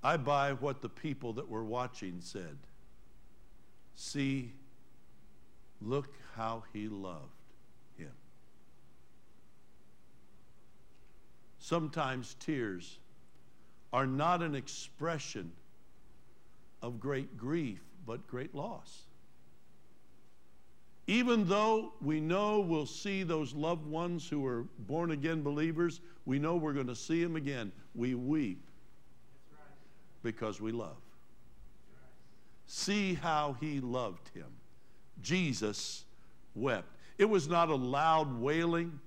[0.04, 2.58] I buy what the people that were watching said.
[3.96, 4.52] See,
[5.82, 7.30] look how he loved
[7.98, 8.12] him.
[11.60, 12.98] Sometimes tears
[13.94, 15.52] are not an expression
[16.82, 19.04] of great grief, but great loss.
[21.08, 26.40] Even though we know we'll see those loved ones who are born again believers, we
[26.40, 27.72] know we're going to see them again.
[27.96, 28.64] We weep
[30.24, 30.98] because we love.
[32.68, 34.48] See how he loved him.
[35.22, 36.06] Jesus
[36.56, 36.88] wept.
[37.18, 39.00] It was not a loud wailing,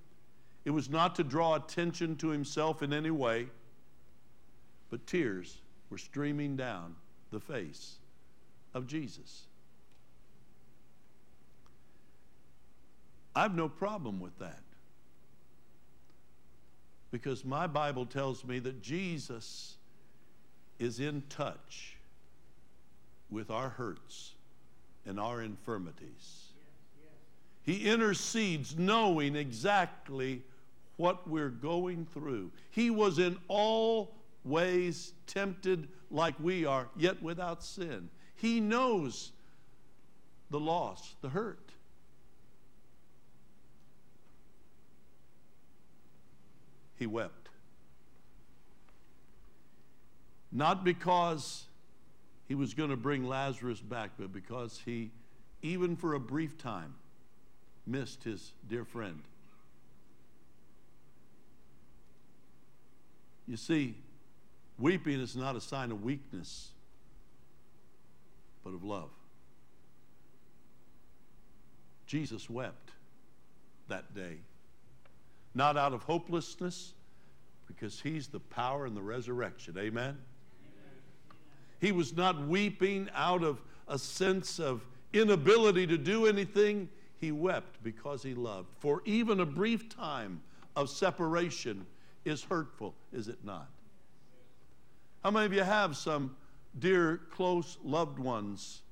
[0.65, 3.49] it was not to draw attention to himself in any way,
[4.91, 5.59] but tears
[5.91, 6.95] were streaming down
[7.31, 7.97] the face
[8.73, 9.45] of Jesus.
[13.35, 14.63] I have no problem with that.
[17.11, 19.77] Because my Bible tells me that Jesus
[20.79, 21.97] is in touch
[23.31, 24.33] with our hurts
[25.07, 26.49] and our infirmities.
[27.63, 30.43] He intercedes knowing exactly
[30.97, 32.51] what we're going through.
[32.71, 34.15] He was in all
[34.45, 38.11] ways tempted like we are, yet without sin.
[38.37, 39.33] He knows
[40.51, 41.64] the loss, the hurt.
[46.99, 47.49] He wept.
[50.53, 51.65] Not because
[52.47, 55.11] he was going to bring Lazarus back, but because he,
[55.63, 56.95] even for a brief time,
[57.87, 59.23] missed his dear friend.
[63.47, 63.97] You see,
[64.79, 66.69] weeping is not a sign of weakness,
[68.63, 69.11] but of love.
[72.07, 72.93] Jesus wept
[73.89, 74.39] that day
[75.55, 76.95] not out of hopelessness,
[77.67, 79.77] because He's the power and the resurrection.
[79.79, 80.19] Amen?
[81.81, 86.89] He was not weeping out of a sense of inability to do anything.
[87.21, 88.69] He wept because he loved.
[88.79, 90.41] For even a brief time
[90.77, 91.87] of separation
[92.25, 93.69] is hurtful, is it not?
[95.23, 96.37] How many of you have some
[96.79, 98.83] dear, close loved ones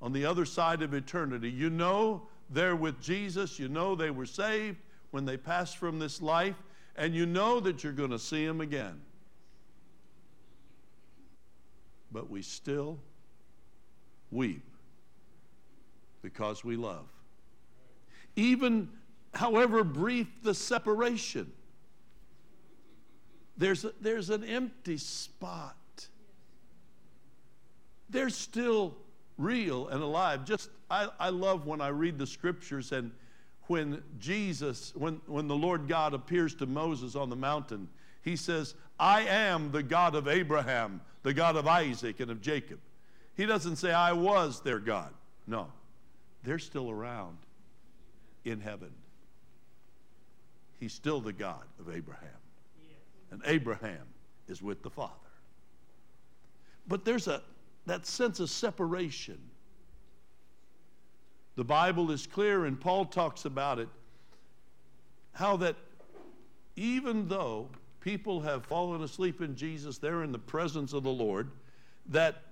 [0.00, 1.50] on the other side of eternity?
[1.50, 4.76] You know they're with Jesus, you know they were saved,
[5.12, 6.56] when they pass from this life,
[6.96, 9.00] and you know that you're going to see them again.
[12.10, 12.98] But we still
[14.30, 14.64] weep
[16.22, 17.06] because we love.
[18.36, 18.88] Even
[19.34, 21.52] however brief the separation,
[23.56, 25.76] there's, a, there's an empty spot.
[28.08, 28.96] They're still
[29.36, 30.44] real and alive.
[30.44, 33.10] Just, I, I love when I read the scriptures and
[33.66, 37.88] when Jesus, when, when the Lord God appears to Moses on the mountain,
[38.22, 42.78] he says, I am the God of Abraham, the God of Isaac, and of Jacob.
[43.36, 45.12] He doesn't say, I was their God.
[45.46, 45.68] No,
[46.44, 47.38] they're still around
[48.44, 48.90] in heaven.
[50.78, 52.28] He's still the God of Abraham.
[53.30, 54.06] And Abraham
[54.48, 55.12] is with the Father.
[56.86, 57.42] But there's a
[57.86, 59.38] that sense of separation
[61.56, 63.88] the Bible is clear, and Paul talks about it
[65.32, 65.76] how that
[66.76, 67.68] even though
[68.00, 71.50] people have fallen asleep in Jesus, they're in the presence of the Lord,
[72.06, 72.42] that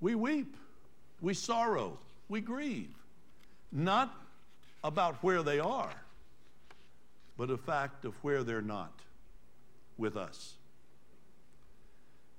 [0.00, 0.56] we weep,
[1.20, 1.98] we sorrow,
[2.28, 2.94] we grieve.
[3.72, 4.14] not
[4.84, 5.94] about where they are,
[7.38, 8.92] but a fact of where they're not
[9.96, 10.54] with us.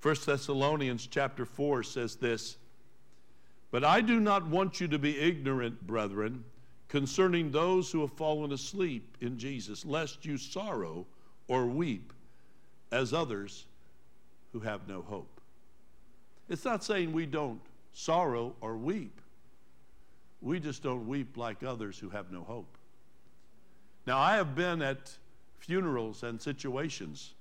[0.04, 2.58] 1 Thessalonians chapter 4 says this
[3.76, 6.46] But I do not want you to be ignorant, brethren,
[6.88, 11.06] concerning those who have fallen asleep in Jesus, lest you sorrow
[11.50, 12.14] or weep
[12.94, 13.66] as others
[14.54, 15.42] who have no hope.
[16.48, 17.60] It's not saying we don't
[17.92, 19.20] sorrow or weep.
[20.40, 22.78] We just don't weep like others who have no hope.
[24.08, 25.12] Now, I have been at
[25.60, 27.34] funerals and situations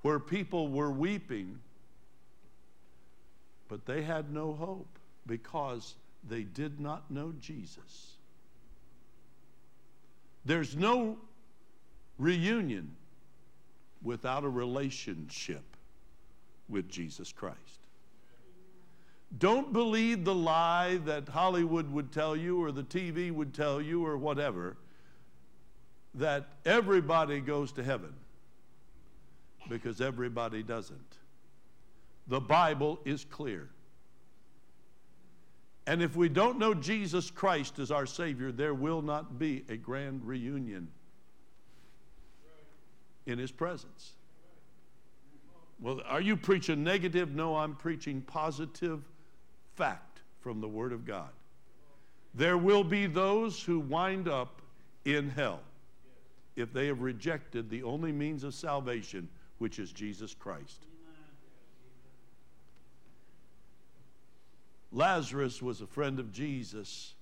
[0.00, 1.58] where people were weeping,
[3.68, 4.88] but they had no hope
[5.26, 5.94] because
[6.28, 8.12] they did not know Jesus.
[10.44, 11.18] There's no
[12.18, 12.96] reunion
[14.02, 15.62] without a relationship
[16.68, 17.58] with Jesus Christ.
[19.38, 24.04] Don't believe the lie that Hollywood would tell you or the TV would tell you
[24.04, 24.76] or whatever
[26.14, 28.12] that everybody goes to heaven
[29.68, 31.16] because everybody doesn't.
[32.28, 33.70] The Bible is clear.
[35.86, 39.76] And if we don't know Jesus Christ as our Savior, there will not be a
[39.76, 40.88] grand reunion
[43.26, 44.12] in His presence.
[45.80, 47.34] Well, are you preaching negative?
[47.34, 49.02] No, I'm preaching positive
[49.74, 51.30] fact from the Word of God.
[52.34, 54.62] There will be those who wind up
[55.04, 55.60] in hell
[56.54, 59.28] if they have rejected the only means of salvation,
[59.58, 60.86] which is Jesus Christ.
[64.92, 67.14] Lazarus was a friend of Jesus.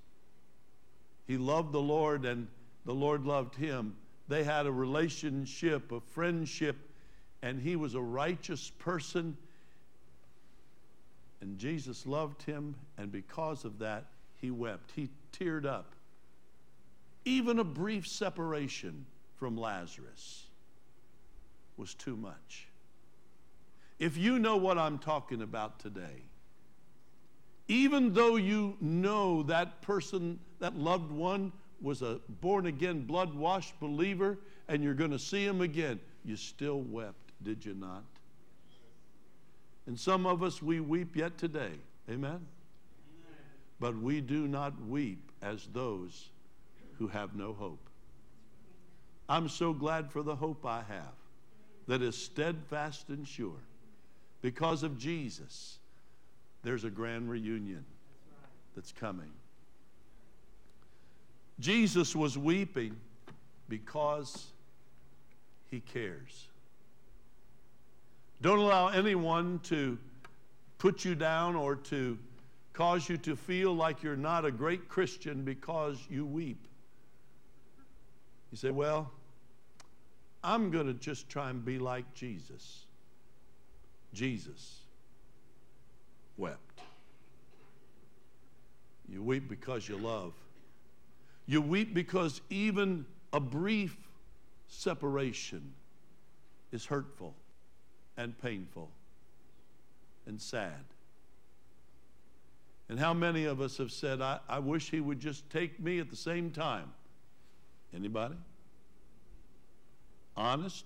[1.27, 2.49] He loved the Lord, and
[2.85, 3.95] the Lord loved him.
[4.29, 6.77] They had a relationship, a friendship,
[7.43, 9.37] and he was a righteous person.
[11.41, 14.93] And Jesus loved him, and because of that, he wept.
[14.95, 15.95] He teared up.
[17.25, 20.45] Even a brief separation from Lazarus
[21.77, 22.67] was too much.
[23.99, 26.23] If you know what I'm talking about today,
[27.71, 33.79] even though you know that person, that loved one, was a born again, blood washed
[33.79, 34.37] believer,
[34.67, 38.03] and you're going to see him again, you still wept, did you not?
[39.87, 41.71] And some of us, we weep yet today.
[42.11, 42.45] Amen?
[43.79, 46.29] But we do not weep as those
[46.99, 47.89] who have no hope.
[49.29, 51.15] I'm so glad for the hope I have
[51.87, 53.63] that is steadfast and sure.
[54.43, 55.79] Because of Jesus,
[56.63, 57.85] there's a grand reunion
[58.75, 59.31] that's coming.
[61.59, 62.97] Jesus was weeping
[63.69, 64.47] because
[65.71, 66.49] he cares.
[68.43, 69.99] Don't allow anyone to
[70.79, 72.19] put you down or to
[72.73, 76.67] cause you to feel like you're not a great Christian because you weep.
[78.51, 79.11] You say, Well,
[80.43, 82.85] I'm going to just try and be like Jesus.
[84.15, 84.80] Jesus
[86.41, 86.81] wept.
[89.09, 90.33] You weep because you love.
[91.47, 93.97] You weep because even a brief
[94.69, 95.73] separation
[96.73, 97.35] is hurtful
[98.17, 98.91] and painful
[100.27, 100.85] and sad.
[102.89, 105.99] And how many of us have said, I, I wish he would just take me
[106.01, 106.93] at the same time?
[107.95, 108.37] Anybody?
[110.37, 110.85] Honest?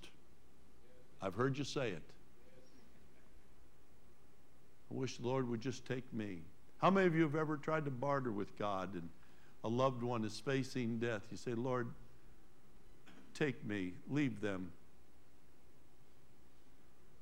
[1.22, 2.02] I've heard you say it.
[4.94, 6.38] I wish the Lord would just take me.
[6.78, 9.08] How many of you have ever tried to barter with God and
[9.64, 11.22] a loved one is facing death?
[11.30, 11.88] You say, Lord,
[13.34, 14.70] take me, leave them.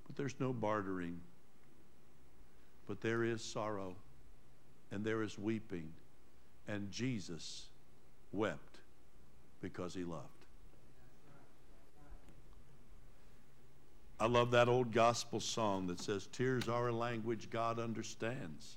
[0.07, 1.19] But there's no bartering.
[2.86, 3.94] But there is sorrow
[4.90, 5.89] and there is weeping.
[6.69, 7.66] And Jesus
[8.32, 8.81] wept
[9.62, 10.41] because he loved.
[14.23, 18.77] I love that old gospel song that says, Tears are a language God understands.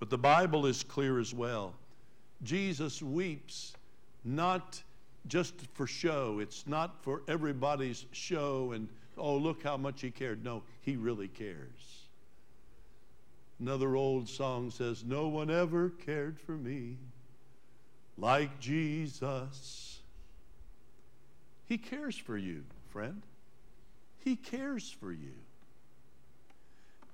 [0.00, 1.74] But the Bible is clear as well.
[2.42, 3.74] Jesus weeps
[4.24, 4.82] not
[5.28, 10.42] just for show, it's not for everybody's show and, oh, look how much he cared.
[10.42, 12.02] No, he really cares.
[13.60, 16.96] Another old song says, No one ever cared for me
[18.16, 20.00] like Jesus.
[21.66, 22.64] He cares for you
[22.98, 23.22] friend.
[24.24, 25.34] He cares for you.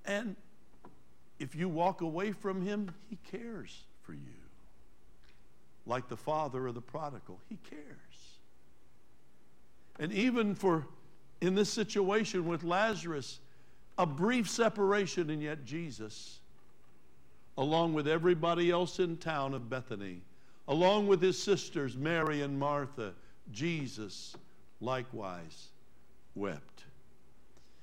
[0.06, 0.34] And
[1.38, 4.40] if you walk away from him, he cares for you.
[5.84, 8.38] Like the father of the prodigal, he cares.
[9.98, 10.86] And even for
[11.42, 13.40] in this situation with Lazarus,
[13.98, 16.40] a brief separation, and yet Jesus
[17.58, 20.22] along with everybody else in town of Bethany,
[20.66, 23.12] along with his sisters Mary and Martha,
[23.52, 24.34] Jesus
[24.80, 25.68] likewise
[26.34, 26.84] wept.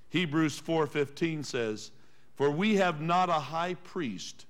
[0.09, 1.91] Hebrews 4:15 says,
[2.35, 4.45] "For we have not a high priest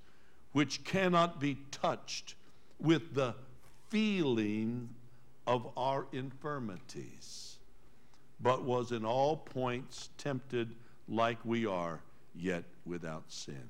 [0.52, 2.36] which cannot be touched
[2.80, 3.36] with the
[3.90, 4.94] feeling
[5.46, 7.60] of our infirmities,
[8.40, 10.76] but was in all points tempted
[11.08, 12.02] like we are,
[12.34, 13.70] yet without sin."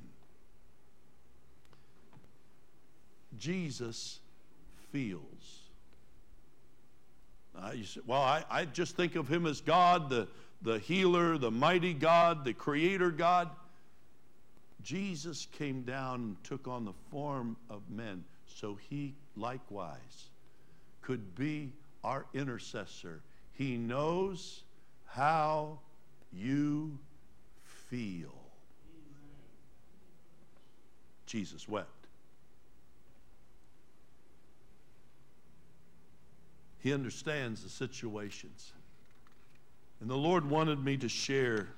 [3.38, 4.20] Jesus
[4.92, 5.61] feels.
[7.56, 10.28] Uh, you say, well, I, I just think of him as God, the,
[10.62, 13.50] the healer, the mighty God, the creator God.
[14.84, 20.30] Jesus came down and took on the form of men so he likewise
[21.02, 21.72] could be
[22.04, 23.22] our intercessor.
[23.54, 24.64] He knows
[25.06, 25.80] how
[26.32, 26.98] you
[27.90, 28.34] feel.
[31.26, 32.01] Jesus wept.
[36.82, 38.74] He understands the situations.
[40.00, 41.70] And the Lord wanted me to share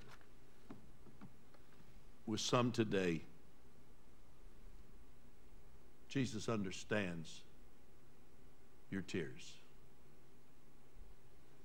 [2.26, 3.22] with some today.
[6.08, 7.42] Jesus understands
[8.90, 9.52] your tears.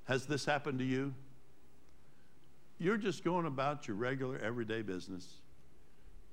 [0.06, 1.15] Has this happened to you?
[2.81, 5.27] You're just going about your regular everyday business.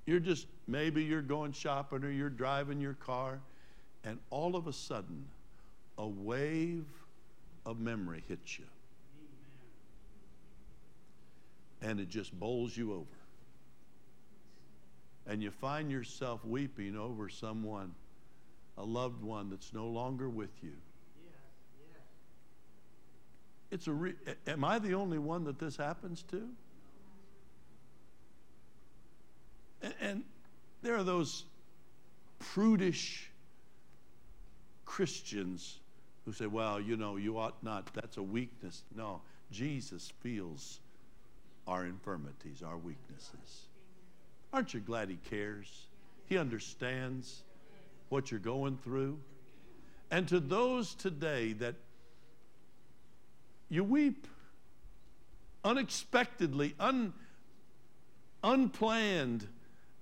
[0.06, 3.40] You're just, maybe you're going shopping or you're driving your car,
[4.04, 5.26] and all of a sudden,
[5.98, 6.86] a wave
[7.66, 8.66] of memory hits you.
[11.82, 13.06] And it just bowls you over.
[15.28, 17.94] And you find yourself weeping over someone,
[18.78, 20.74] a loved one that's no longer with you.
[23.72, 24.16] It's a re-
[24.48, 26.48] am I the only one that this happens to?
[29.82, 30.24] And, and
[30.82, 31.46] there are those
[32.40, 33.32] prudish
[34.86, 35.80] Christians
[36.26, 38.84] who say, well, you know, you ought not, that's a weakness.
[38.96, 39.22] No,
[39.52, 40.80] Jesus feels
[41.68, 43.68] our infirmities, our weaknesses.
[44.52, 45.88] Aren't you glad He cares?
[46.28, 47.44] He understands
[48.10, 49.20] what you're going through.
[50.10, 51.76] And to those today that
[53.70, 54.28] you weep
[55.64, 57.14] unexpectedly, un,
[58.44, 59.48] unplanned,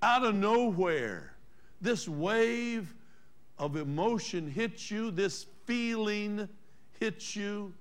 [0.01, 1.33] out of nowhere,
[1.81, 2.93] this wave
[3.57, 6.47] of emotion hits you, this feeling
[6.99, 7.73] hits you.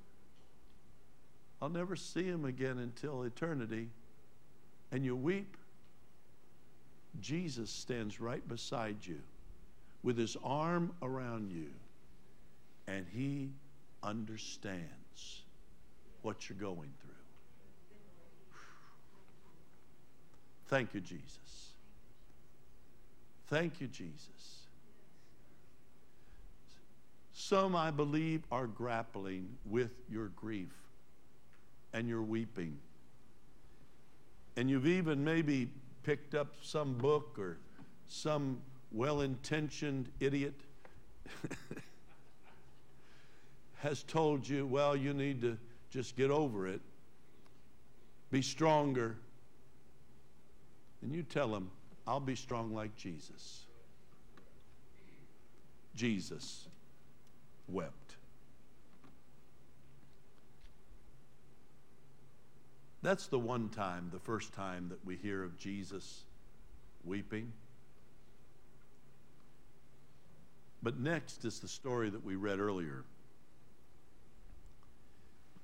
[1.61, 3.89] I'll never see him again until eternity.
[4.91, 5.57] And you weep.
[7.21, 9.21] Jesus stands right beside you
[10.03, 11.69] with his arm around you,
[12.89, 13.51] and he
[14.03, 15.43] understands
[16.23, 17.11] what you're going through.
[20.67, 21.75] Thank you, Jesus.
[23.49, 24.62] Thank you, Jesus.
[27.45, 30.73] Some, I believe, are grappling with your grief
[31.93, 32.79] and your weeping.
[34.57, 35.69] And you've even maybe
[36.05, 37.59] picked up some book or
[38.07, 38.61] some
[38.93, 40.55] well intentioned idiot
[43.79, 45.59] has told you, well, you need to
[45.91, 46.81] just get over it,
[48.31, 49.17] be stronger.
[51.03, 51.73] And you tell them,
[52.07, 53.65] I'll be strong like Jesus.
[55.97, 56.69] Jesus
[57.69, 58.17] wept.
[63.03, 66.23] That's the one time, the first time that we hear of Jesus
[67.05, 67.53] weeping.
[70.83, 73.05] But next is the story that we read earlier.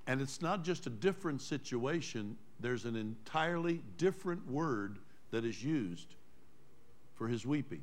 [0.06, 4.98] And it's not just a different situation, there's an entirely different word
[5.30, 6.14] that is used
[7.14, 7.82] for his weeping.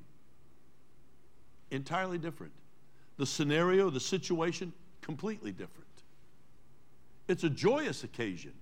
[1.71, 2.53] Entirely different.
[3.17, 5.85] The scenario, the situation, completely different.
[7.27, 8.53] It's a joyous occasion.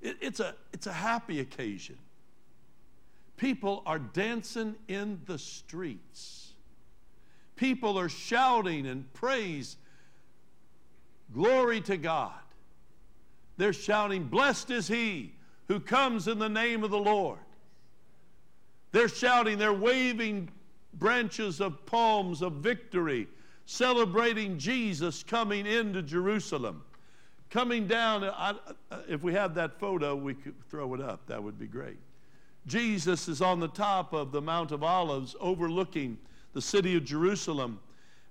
[0.00, 1.98] It, it's, a, it's a happy occasion.
[3.36, 6.52] People are dancing in the streets.
[7.56, 9.76] People are shouting and praise,
[11.32, 12.32] glory to God.
[13.56, 15.32] They're shouting, Blessed is he
[15.68, 17.38] who comes in the name of the Lord.
[18.92, 20.48] They're shouting, they're waving
[20.98, 23.28] branches of palms of victory,
[23.66, 26.82] celebrating Jesus coming into Jerusalem.
[27.50, 28.54] Coming down, I,
[29.08, 31.26] if we have that photo, we could throw it up.
[31.26, 31.98] That would be great.
[32.66, 36.18] Jesus is on the top of the Mount of Olives overlooking
[36.52, 37.78] the city of Jerusalem,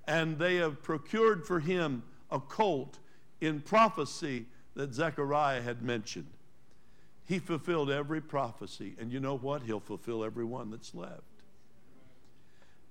[0.08, 3.00] and they have procured for him a colt
[3.40, 6.28] in prophecy that Zechariah had mentioned.
[7.26, 9.64] He fulfilled every prophecy, and you know what?
[9.64, 11.24] He'll fulfill every one that's left.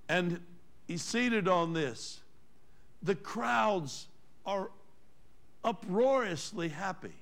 [0.07, 0.39] And
[0.87, 2.19] he's seated on this.
[3.03, 4.07] The crowds
[4.45, 4.69] are
[5.63, 7.15] uproariously happy,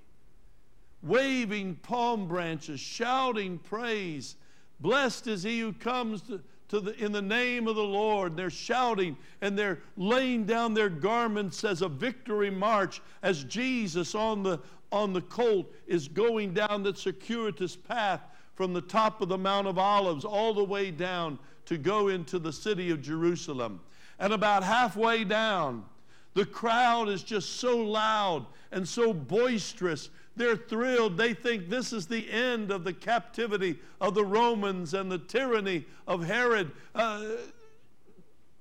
[1.02, 4.36] waving palm branches, shouting praise.
[4.80, 8.36] Blessed is he who comes to, to the, in the name of the Lord.
[8.36, 14.44] They're shouting and they're laying down their garments as a victory march as Jesus on
[14.44, 14.60] the,
[14.92, 18.22] on the colt is going down the circuitous path
[18.56, 22.40] from the top of the Mount of Olives all the way down to go into
[22.40, 23.80] the city of Jerusalem.
[24.20, 25.86] And about halfway down,
[26.34, 30.10] the crowd is just so loud and so boisterous.
[30.36, 31.18] They're thrilled.
[31.18, 35.86] They think this is the end of the captivity of the Romans and the tyranny
[36.08, 36.72] of Herod.
[36.96, 37.24] Uh,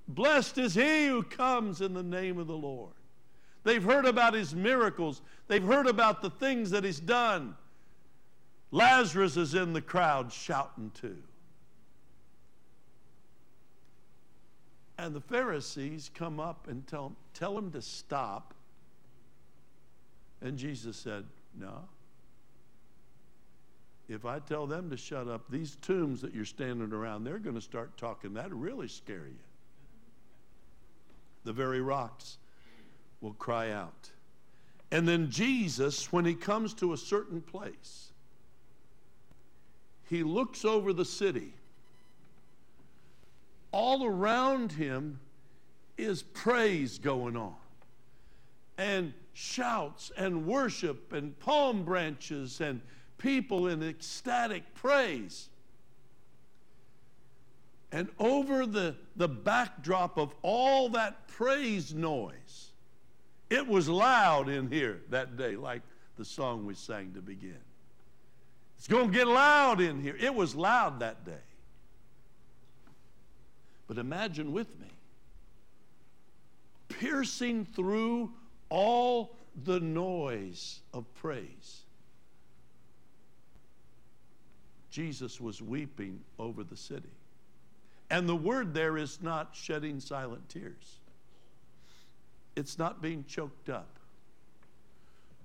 [0.09, 2.93] blessed is he who comes in the name of the Lord.
[3.65, 7.55] They've heard about his miracles, they've heard about the things that he's done.
[8.71, 11.19] Lazarus is in the crowd shouting too.
[15.03, 18.55] And the Pharisees come up and tell him, tell him to stop.
[20.41, 21.25] And Jesus said,
[21.59, 21.89] No.
[24.09, 27.57] If I tell them to shut up, these tombs that you're standing around, they're going
[27.57, 28.35] to start talking.
[28.35, 29.41] That'll really scare you.
[31.43, 32.39] The very rocks
[33.21, 34.09] will cry out.
[34.93, 38.13] And then Jesus, when he comes to a certain place,
[40.09, 41.55] he looks over the city
[43.73, 45.19] all around him
[45.99, 47.55] is praise going on
[48.79, 52.81] and shouts and worship and palm branches and
[53.19, 55.49] people in ecstatic praise.
[57.91, 62.71] And over the, the backdrop of all that praise noise,
[63.51, 65.83] it was loud in here that day, like
[66.17, 67.61] the song we sang to begin.
[68.79, 70.17] It's going to get loud in here.
[70.19, 71.33] It was loud that day.
[73.87, 74.89] But imagine with me
[76.89, 78.31] piercing through
[78.69, 79.35] all
[79.65, 81.81] the noise of praise.
[84.91, 87.09] Jesus was weeping over the city.
[88.11, 91.01] And the word there is not shedding silent tears,
[92.57, 93.89] it's not being choked up.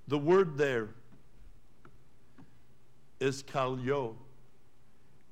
[0.09, 0.89] The word there
[3.19, 4.14] is klaio,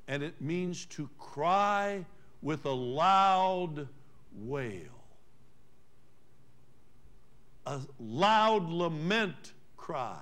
[0.07, 2.05] and it means to cry
[2.45, 3.87] with a loud
[4.37, 5.03] wail,
[7.65, 10.21] a loud lament cry.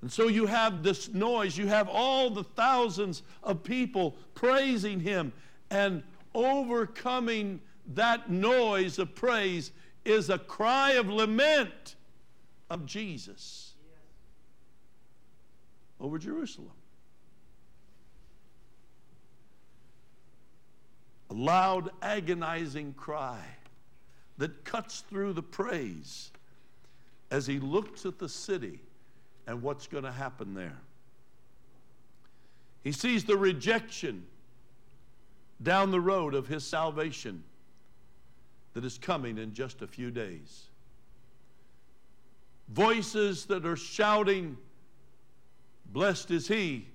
[0.00, 5.30] And so you have this noise, you have all the thousands of people praising him,
[5.68, 6.02] and
[6.34, 7.60] overcoming
[7.92, 9.72] that noise of praise
[10.06, 11.96] is a cry of lament
[12.70, 13.74] of Jesus
[16.00, 16.72] over Jerusalem.
[21.30, 23.40] A loud, agonizing cry
[24.38, 26.30] that cuts through the praise
[27.30, 28.80] as he looks at the city
[29.46, 30.78] and what's going to happen there.
[32.84, 34.24] He sees the rejection
[35.62, 37.42] down the road of his salvation
[38.74, 40.66] that is coming in just a few days.
[42.68, 44.56] Voices that are shouting,
[45.92, 46.86] Blessed is he,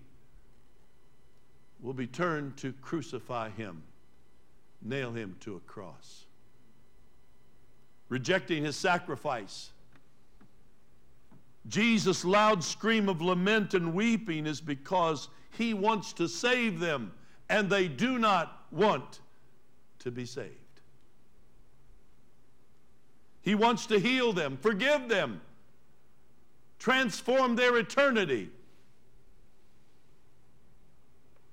[1.81, 3.81] will be turned to crucify him
[4.81, 6.25] nail him to a cross.
[8.09, 9.71] Rejecting his sacrifice.
[11.67, 17.11] Jesus' loud scream of lament and weeping is because he wants to save them,
[17.49, 19.19] and they do not want
[19.99, 20.55] to be saved.
[23.41, 25.41] He wants to heal them, forgive them,
[26.79, 28.49] transform their eternity.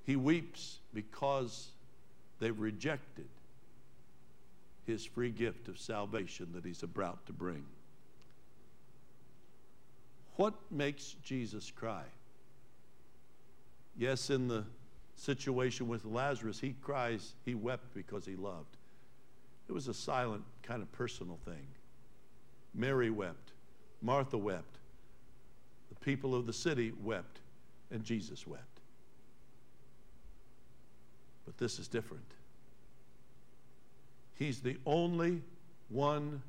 [0.04, 1.68] He weeps because
[2.38, 3.28] They've rejected
[4.86, 7.64] his free gift of salvation that he's about to bring.
[10.36, 12.04] What makes Jesus cry?
[13.96, 14.64] Yes, in the
[15.16, 18.76] situation with Lazarus, he cries, he wept because he loved.
[19.68, 21.66] It was a silent, kind of personal thing.
[22.74, 23.52] Mary wept,
[24.00, 24.78] Martha wept,
[25.88, 27.40] the people of the city wept,
[27.90, 28.77] and Jesus wept.
[31.48, 32.26] But this is different.
[34.34, 35.40] He's the only
[35.88, 36.42] one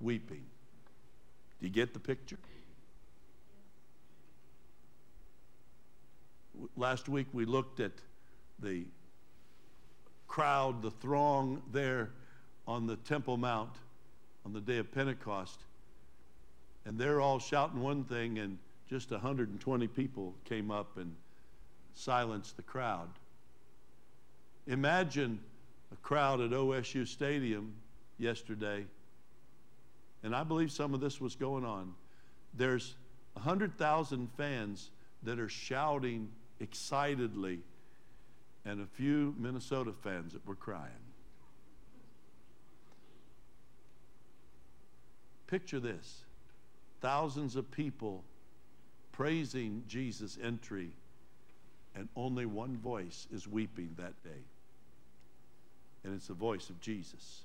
[0.00, 0.42] weeping.
[1.60, 2.36] Do you get the picture?
[6.76, 7.92] Last week we looked at
[8.58, 8.86] the
[10.26, 12.10] crowd, the throng there
[12.66, 13.76] on the Temple Mount
[14.44, 15.60] on the day of Pentecost.
[16.84, 18.58] And they're all shouting one thing, and
[18.90, 21.14] just 120 people came up and
[21.94, 23.08] silenced the crowd.
[24.66, 25.38] Imagine
[25.92, 27.74] a crowd at OSU Stadium
[28.18, 28.84] yesterday,
[30.22, 31.94] and I believe some of this was going on.
[32.54, 32.96] There's
[33.34, 34.90] 100,000 fans
[35.22, 37.60] that are shouting excitedly,
[38.64, 40.90] and a few Minnesota fans that were crying.
[45.46, 46.24] Picture this
[47.00, 48.24] thousands of people
[49.12, 50.90] praising Jesus' entry,
[51.94, 54.42] and only one voice is weeping that day.
[56.06, 57.42] And it's the voice of Jesus.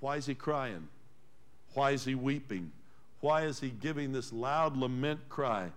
[0.00, 0.88] Why is he crying?
[1.74, 2.72] Why is he weeping?
[3.20, 5.70] Why is he giving this loud lament cry?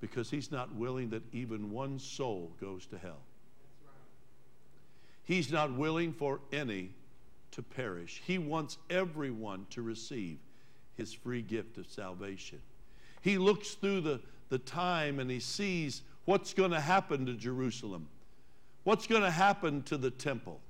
[0.00, 3.20] Because he's not willing that even one soul goes to hell.
[5.24, 6.90] He's not willing for any
[7.50, 8.22] to perish.
[8.24, 10.38] He wants everyone to receive
[10.96, 12.60] his free gift of salvation.
[13.22, 14.20] He looks through the,
[14.50, 18.08] the time and he sees what's going to happen to Jerusalem,
[18.84, 20.60] what's going to happen to the temple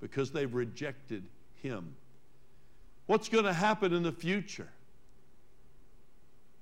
[0.00, 1.24] because they've rejected
[1.62, 1.94] him,
[3.06, 4.68] what's going to happen in the future.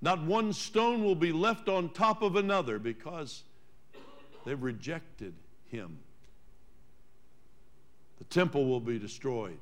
[0.00, 3.42] Not one stone will be left on top of another because
[4.44, 5.34] they've rejected
[5.70, 5.98] him.
[8.18, 9.58] The temple will be destroyed.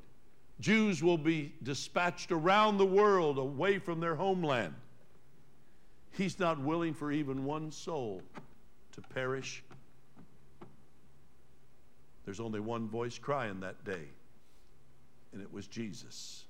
[0.59, 4.73] Jews will be dispatched around the world away from their homeland.
[6.11, 8.21] He's not willing for even one soul
[8.93, 9.63] to perish.
[12.27, 14.03] There's only one voice crying that day,
[15.31, 16.43] and it was Jesus.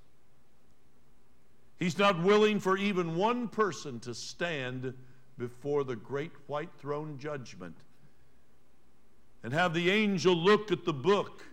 [1.78, 4.92] He's not willing for even one person to stand
[5.38, 7.76] before the great white throne judgment
[9.44, 11.44] and have the angel look at the book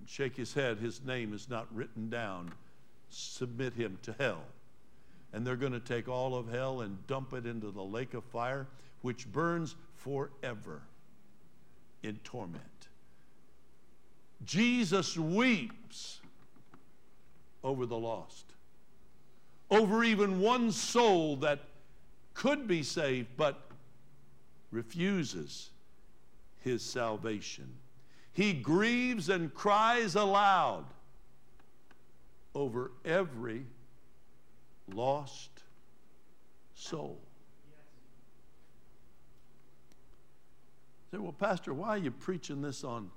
[0.00, 0.78] and shake his head.
[0.78, 2.52] His name is not written down.
[3.10, 4.42] Submit him to hell.
[5.32, 8.24] And they're going to take all of hell and dump it into the lake of
[8.24, 8.66] fire,
[9.02, 10.82] which burns forever
[12.02, 12.62] in torment.
[14.44, 16.20] Jesus weeps
[17.62, 18.46] over the lost,
[19.70, 21.60] over even one soul that
[22.34, 23.60] could be saved but
[24.70, 25.70] refuses
[26.60, 27.68] his salvation.
[28.32, 30.84] He grieves and cries aloud
[32.54, 33.64] over every
[34.92, 35.50] lost
[36.74, 37.18] soul.
[41.12, 43.10] Say, well, Pastor, why are you preaching this on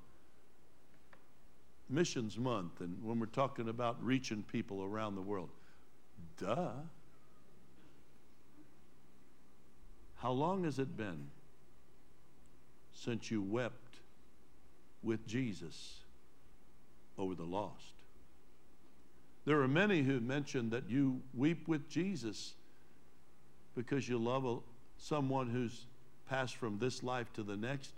[1.89, 5.49] Missions Month and when we're talking about reaching people around the world?
[6.38, 6.72] Duh.
[10.17, 11.30] How long has it been
[12.95, 13.97] since you wept
[15.03, 15.99] with Jesus
[17.17, 17.93] over the lost.
[19.45, 22.55] There are many who mention that you weep with Jesus
[23.76, 24.57] because you love a,
[24.97, 25.85] someone who's
[26.30, 27.91] passed from this life to the next.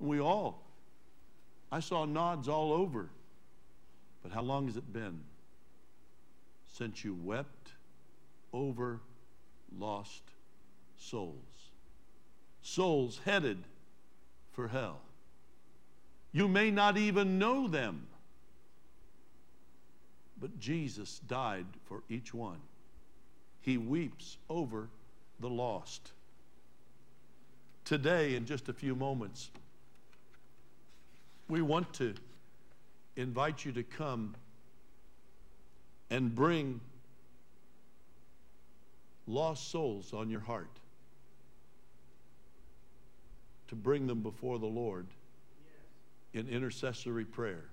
[0.00, 0.62] And we all,
[1.70, 3.08] I saw nods all over.
[4.22, 5.20] But how long has it been
[6.74, 7.72] since you wept
[8.52, 9.00] over
[9.78, 10.22] lost
[10.98, 11.34] souls?
[12.62, 13.58] Souls headed
[14.52, 15.00] for hell.
[16.32, 18.06] You may not even know them.
[20.40, 22.58] But Jesus died for each one.
[23.60, 24.88] He weeps over
[25.40, 26.12] the lost.
[27.88, 29.48] Today, in just a few moments,
[31.48, 32.12] we want to
[33.16, 34.34] invite you to come
[36.10, 36.82] and bring
[39.26, 40.68] lost souls on your heart,
[43.68, 45.06] to bring them before the Lord
[46.34, 47.64] in intercessory prayer.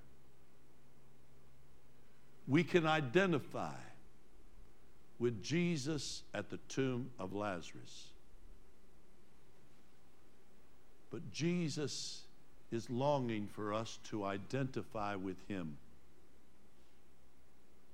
[2.47, 3.75] We can identify
[5.19, 8.14] with Jesus at the tomb of Lazarus.
[11.15, 12.23] But Jesus
[12.73, 15.77] is longing for us to identify with him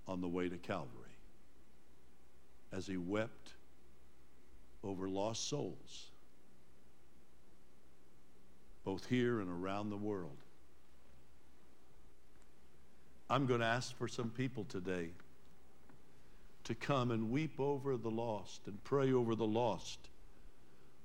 [0.08, 0.88] on the way to Calvary
[2.74, 3.52] as he wept
[4.84, 6.10] over lost souls,
[8.84, 10.40] both here and around the world.
[13.30, 15.10] I'm going to ask for some people today
[16.64, 20.10] to come and weep over the lost and pray over the lost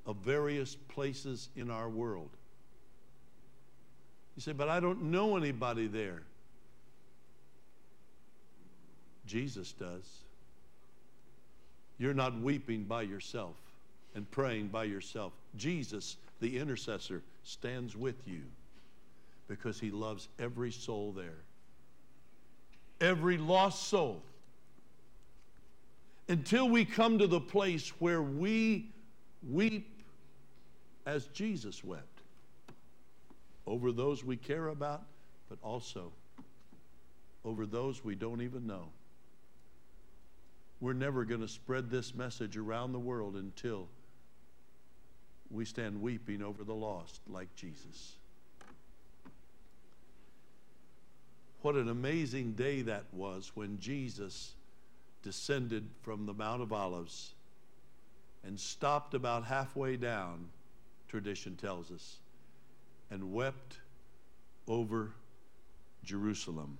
[0.06, 2.30] of various places in our world.
[4.36, 6.22] You say, but I don't know anybody there.
[9.26, 10.20] Jesus does.
[11.98, 13.56] You're not weeping by yourself
[14.14, 15.32] and praying by yourself.
[15.56, 18.42] Jesus, the intercessor, stands with you
[19.48, 21.38] because he loves every soul there
[23.00, 24.22] every lost soul
[26.28, 28.90] until we come to the place where we
[29.48, 29.95] weep
[31.06, 32.20] as Jesus wept.
[33.66, 35.02] over those we care about,
[35.48, 36.12] but also
[37.44, 38.88] over those we don't even know.
[40.80, 43.88] We're never going to spread this message around the world until
[45.50, 48.16] we stand weeping over the lost like Jesus.
[51.62, 54.52] What an amazing day that was when Jesus
[55.22, 57.32] descended from the Mount of Olives
[58.44, 60.48] and stopped about halfway down,
[61.08, 62.16] tradition tells us,
[63.10, 63.78] and wept
[64.68, 65.12] over
[66.04, 66.78] Jerusalem.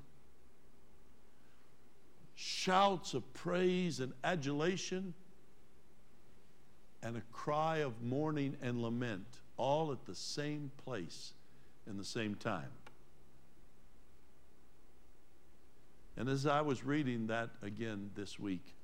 [2.34, 5.14] Shouts of praise and adulation
[7.02, 9.26] and a cry of mourning and lament
[9.56, 11.32] all at the same place
[11.86, 12.70] in the same time.
[16.16, 18.74] And as I was reading that again this week,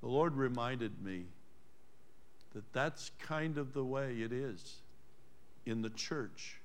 [0.00, 1.24] the Lord reminded me
[2.56, 4.76] that that's kind of the way it is
[5.66, 6.58] in the church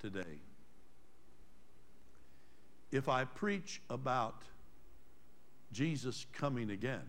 [0.00, 0.38] today.
[2.92, 4.44] If I preach about
[5.72, 7.02] Jesus coming again,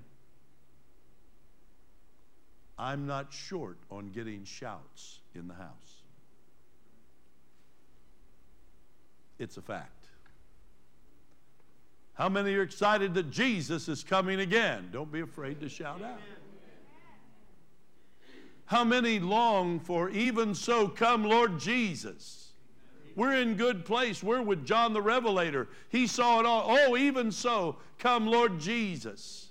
[2.80, 6.02] I'm not short on getting shouts in the house.
[9.38, 10.08] It's a fact.
[12.16, 14.90] How many are excited that Jesus is coming again?
[14.92, 16.18] Don't be afraid to shout out.
[18.74, 22.54] How many long for even so come Lord Jesus?
[23.16, 24.24] We're in good place.
[24.24, 25.68] We're with John the Revelator.
[25.90, 26.66] He saw it all.
[26.68, 29.50] Oh, even so come Lord Jesus.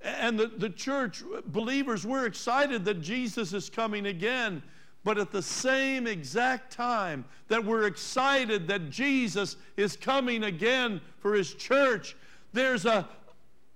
[0.00, 4.62] And the, the church, believers, we're excited that Jesus is coming again.
[5.04, 11.34] But at the same exact time that we're excited that Jesus is coming again for
[11.34, 12.16] his church,
[12.54, 13.06] there's a,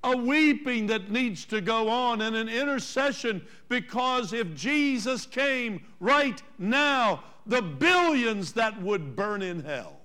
[0.05, 6.43] a weeping that needs to go on and an intercession because if Jesus came right
[6.59, 9.99] now, the billions that would burn in hell.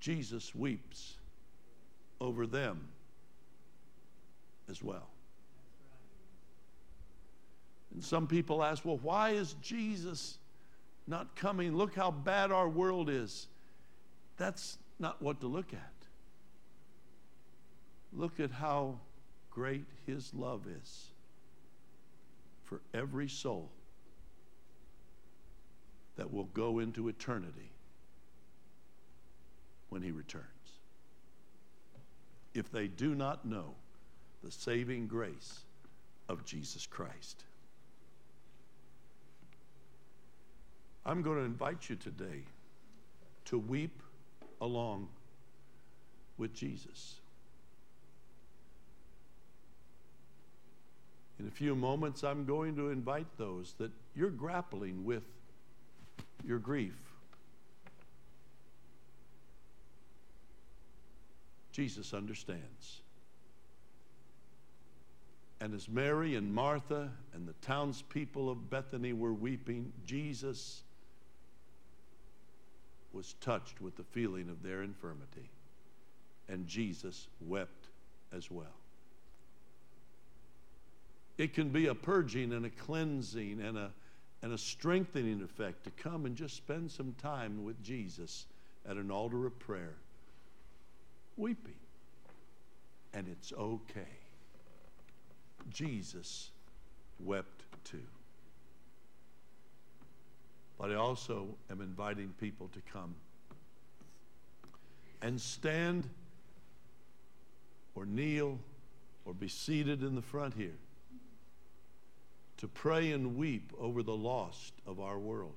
[0.00, 1.14] Jesus weeps
[2.20, 2.88] over them
[4.68, 5.08] as well.
[7.94, 10.38] And some people ask, well, why is Jesus
[11.06, 11.74] not coming?
[11.74, 13.46] Look how bad our world is.
[14.36, 15.93] That's not what to look at.
[18.16, 18.98] Look at how
[19.50, 21.08] great his love is
[22.62, 23.70] for every soul
[26.16, 27.70] that will go into eternity
[29.88, 30.44] when he returns.
[32.54, 33.74] If they do not know
[34.44, 35.60] the saving grace
[36.28, 37.44] of Jesus Christ.
[41.06, 42.44] I'm going to invite you today
[43.46, 44.02] to weep
[44.60, 45.08] along
[46.38, 47.16] with Jesus.
[51.38, 55.24] In a few moments, I'm going to invite those that you're grappling with
[56.46, 56.94] your grief.
[61.72, 63.00] Jesus understands.
[65.60, 70.82] And as Mary and Martha and the townspeople of Bethany were weeping, Jesus
[73.12, 75.50] was touched with the feeling of their infirmity.
[76.48, 77.88] And Jesus wept
[78.32, 78.83] as well.
[81.36, 83.90] It can be a purging and a cleansing and a,
[84.42, 88.46] and a strengthening effect to come and just spend some time with Jesus
[88.88, 89.96] at an altar of prayer,
[91.36, 91.74] weeping.
[93.12, 94.00] And it's okay.
[95.70, 96.50] Jesus
[97.18, 97.98] wept too.
[100.78, 103.14] But I also am inviting people to come
[105.22, 106.08] and stand
[107.94, 108.58] or kneel
[109.24, 110.76] or be seated in the front here
[112.64, 115.52] to pray and weep over the lost of our world.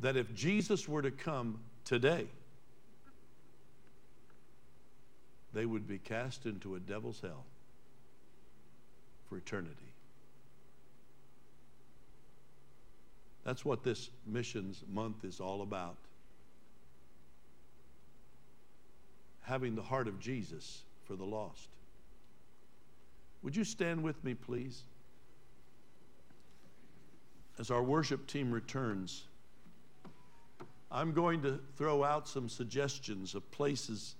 [0.00, 2.26] That if Jesus were to come today,
[5.54, 7.44] they would be cast into a devil's hell
[9.28, 9.76] for eternity.
[13.44, 15.98] That's what this missions month is all about.
[19.42, 21.68] Having the heart of Jesus for the lost.
[23.44, 24.82] Would you stand with me, please?
[27.58, 29.24] As our worship team returns,
[30.90, 34.14] I'm going to throw out some suggestions of places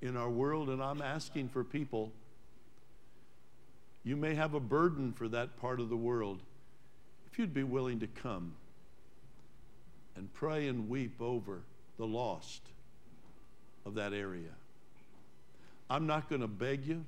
[0.00, 2.12] in our world, and I'm asking for people.
[4.04, 6.42] You may have a burden for that part of the world.
[7.30, 8.52] If you'd be willing to come
[10.16, 11.62] and pray and weep over
[11.96, 12.62] the lost
[13.84, 14.50] of that area.
[15.90, 17.04] I'm not going to beg you.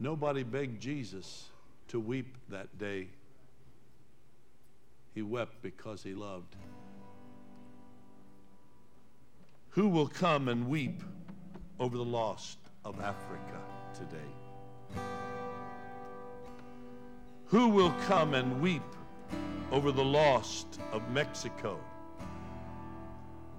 [0.00, 1.48] Nobody begged Jesus
[1.88, 3.08] to weep that day.
[5.14, 6.54] He wept because he loved.
[9.70, 11.02] Who will come and weep
[11.80, 13.60] over the lost of Africa
[13.94, 14.98] today?
[17.46, 18.82] Who will come and weep
[19.72, 21.78] over the lost of Mexico,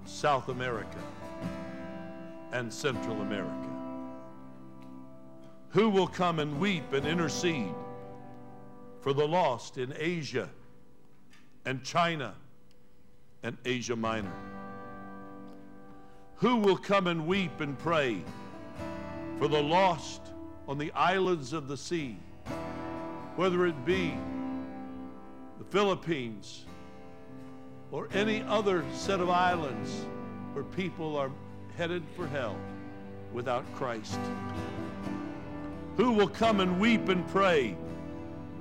[0.04, 0.98] South America,
[2.52, 3.68] and Central America?
[5.70, 7.74] Who will come and weep and intercede
[9.00, 10.48] for the lost in Asia
[11.64, 12.34] and China
[13.42, 14.32] and Asia Minor?
[16.36, 18.22] Who will come and weep and pray
[19.38, 20.22] for the lost
[20.68, 22.16] on the islands of the sea,
[23.36, 24.14] whether it be
[25.58, 26.64] the Philippines
[27.90, 29.90] or any other set of islands
[30.52, 31.30] where people are
[31.76, 32.56] headed for hell
[33.32, 34.18] without Christ?
[35.96, 37.76] Who will come and weep and pray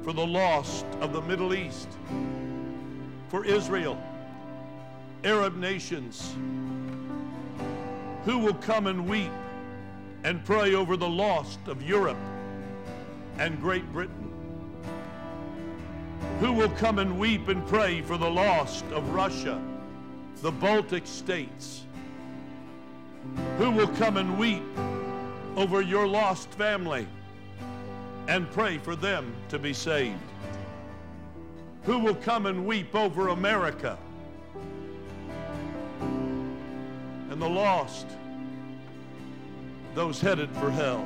[0.04, 1.90] for the lost of the Middle East,
[3.30, 4.02] for Israel,
[5.24, 6.36] Arab nations?
[8.26, 9.32] Who will come and weep
[10.24, 12.18] and pray over the lost of Europe
[13.38, 14.32] and Great Britain?
[16.40, 19.62] Who will come and weep and pray for the lost of Russia,
[20.42, 21.84] the Baltic states?
[23.58, 24.64] Who will come and weep
[25.58, 27.08] over your lost family
[28.30, 30.20] and pray for them to be saved?
[31.86, 33.98] Who will come and weep over America
[37.32, 38.06] and the lost,
[39.96, 41.04] those headed for hell?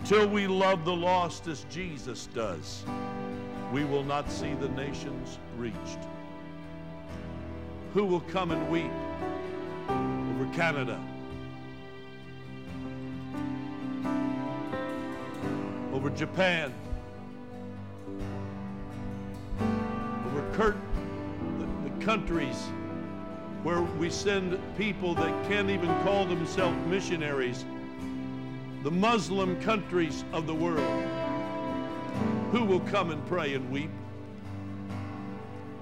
[0.00, 2.82] Until we love the lost as Jesus does,
[3.74, 5.98] we will not see the nations reached.
[7.92, 8.92] Who will come and weep
[9.90, 10.98] over Canada?
[16.06, 16.72] Over Japan?
[19.58, 20.76] Over Kurt,
[21.58, 22.54] the, the countries
[23.64, 27.64] where we send people that can't even call themselves missionaries,
[28.84, 31.04] the Muslim countries of the world.
[32.52, 33.90] Who will come and pray and weep?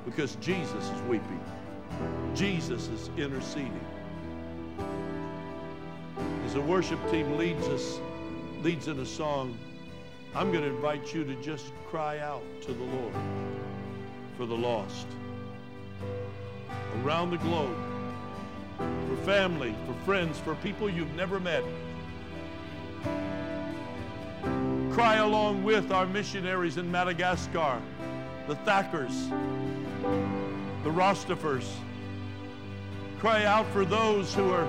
[0.06, 1.40] Because Jesus is weeping.
[2.34, 3.78] Jesus is interceding.
[6.46, 8.00] As the worship team leads us,
[8.62, 9.58] leads in a song,
[10.36, 13.14] I'm going to invite you to just cry out to the Lord
[14.36, 15.06] for the lost
[17.04, 17.76] around the globe,
[18.76, 21.62] for family, for friends, for people you've never met.
[24.92, 27.80] Cry along with our missionaries in Madagascar,
[28.48, 29.28] the Thackers,
[30.82, 31.68] the Rostafers.
[33.20, 34.68] Cry out for those who are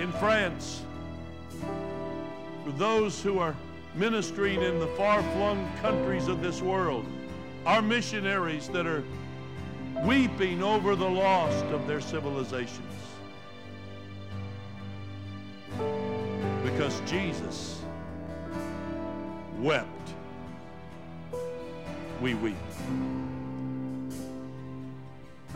[0.00, 0.82] in France,
[2.64, 3.54] for those who are
[3.94, 7.06] ministering in the far flung countries of this world,
[7.64, 9.04] our missionaries that are
[10.04, 12.80] weeping over the lost of their civilizations.
[16.64, 17.80] Because Jesus
[19.58, 19.88] wept,
[22.20, 22.56] we weep.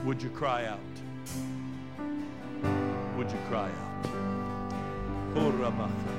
[0.05, 0.78] Would you cry out?
[3.16, 4.06] Would you cry out?
[5.35, 6.19] Oh, Ramachata.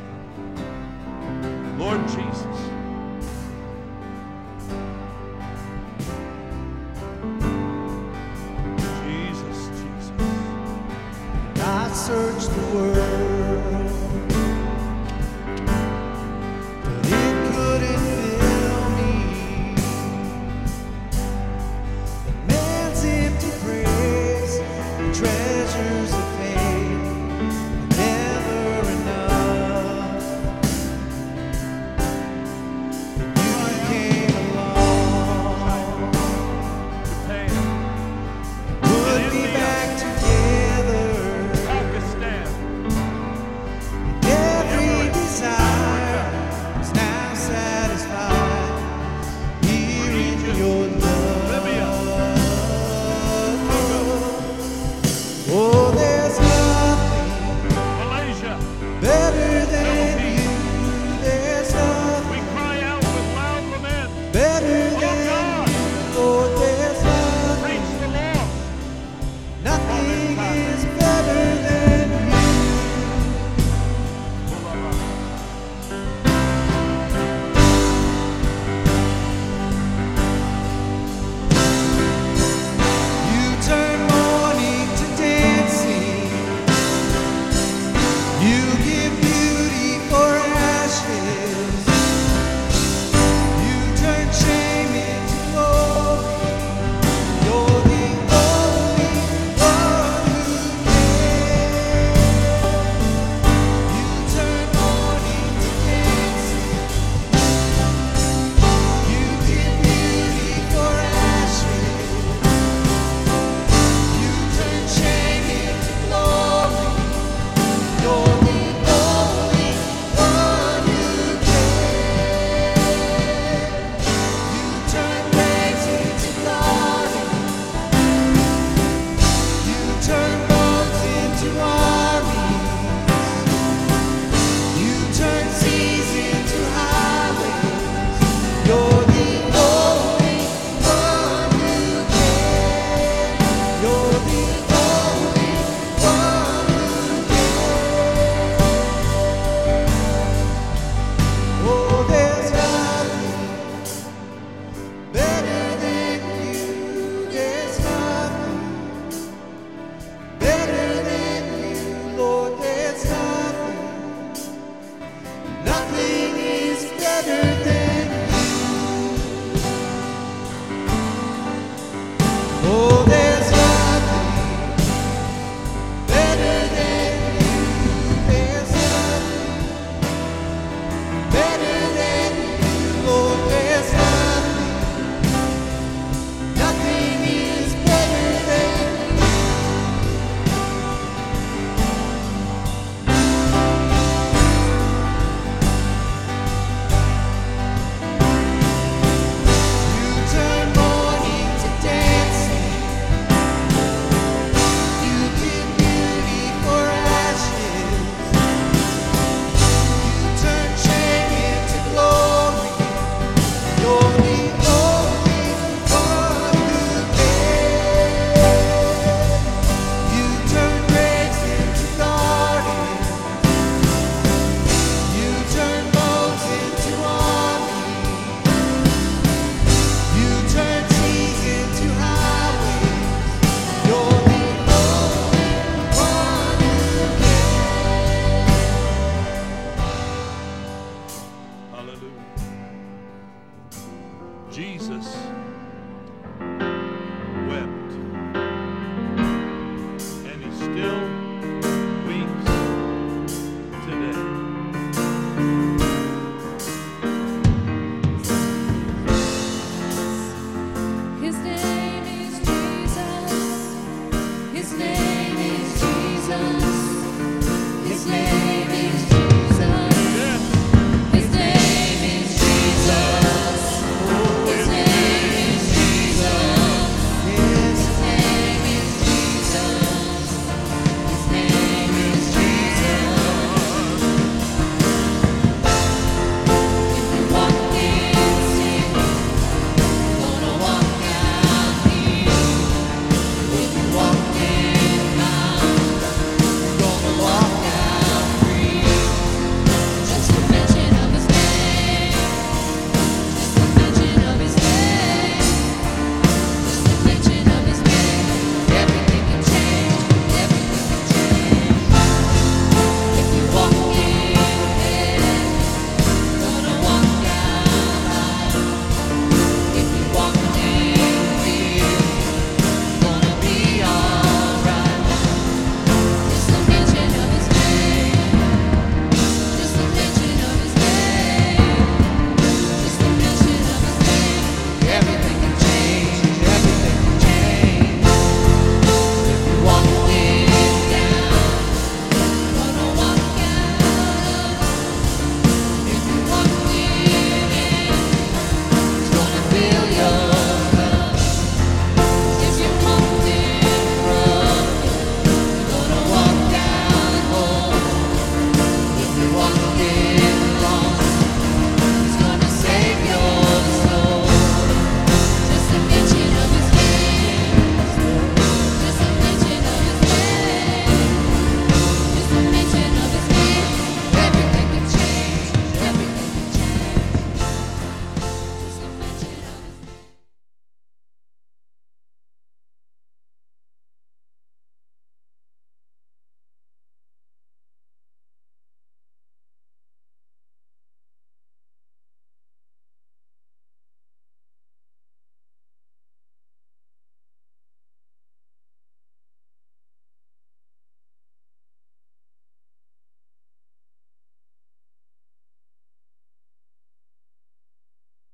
[1.79, 2.57] Lord Jesus.
[9.05, 10.11] Jesus, Jesus.
[11.55, 13.28] I searched the world,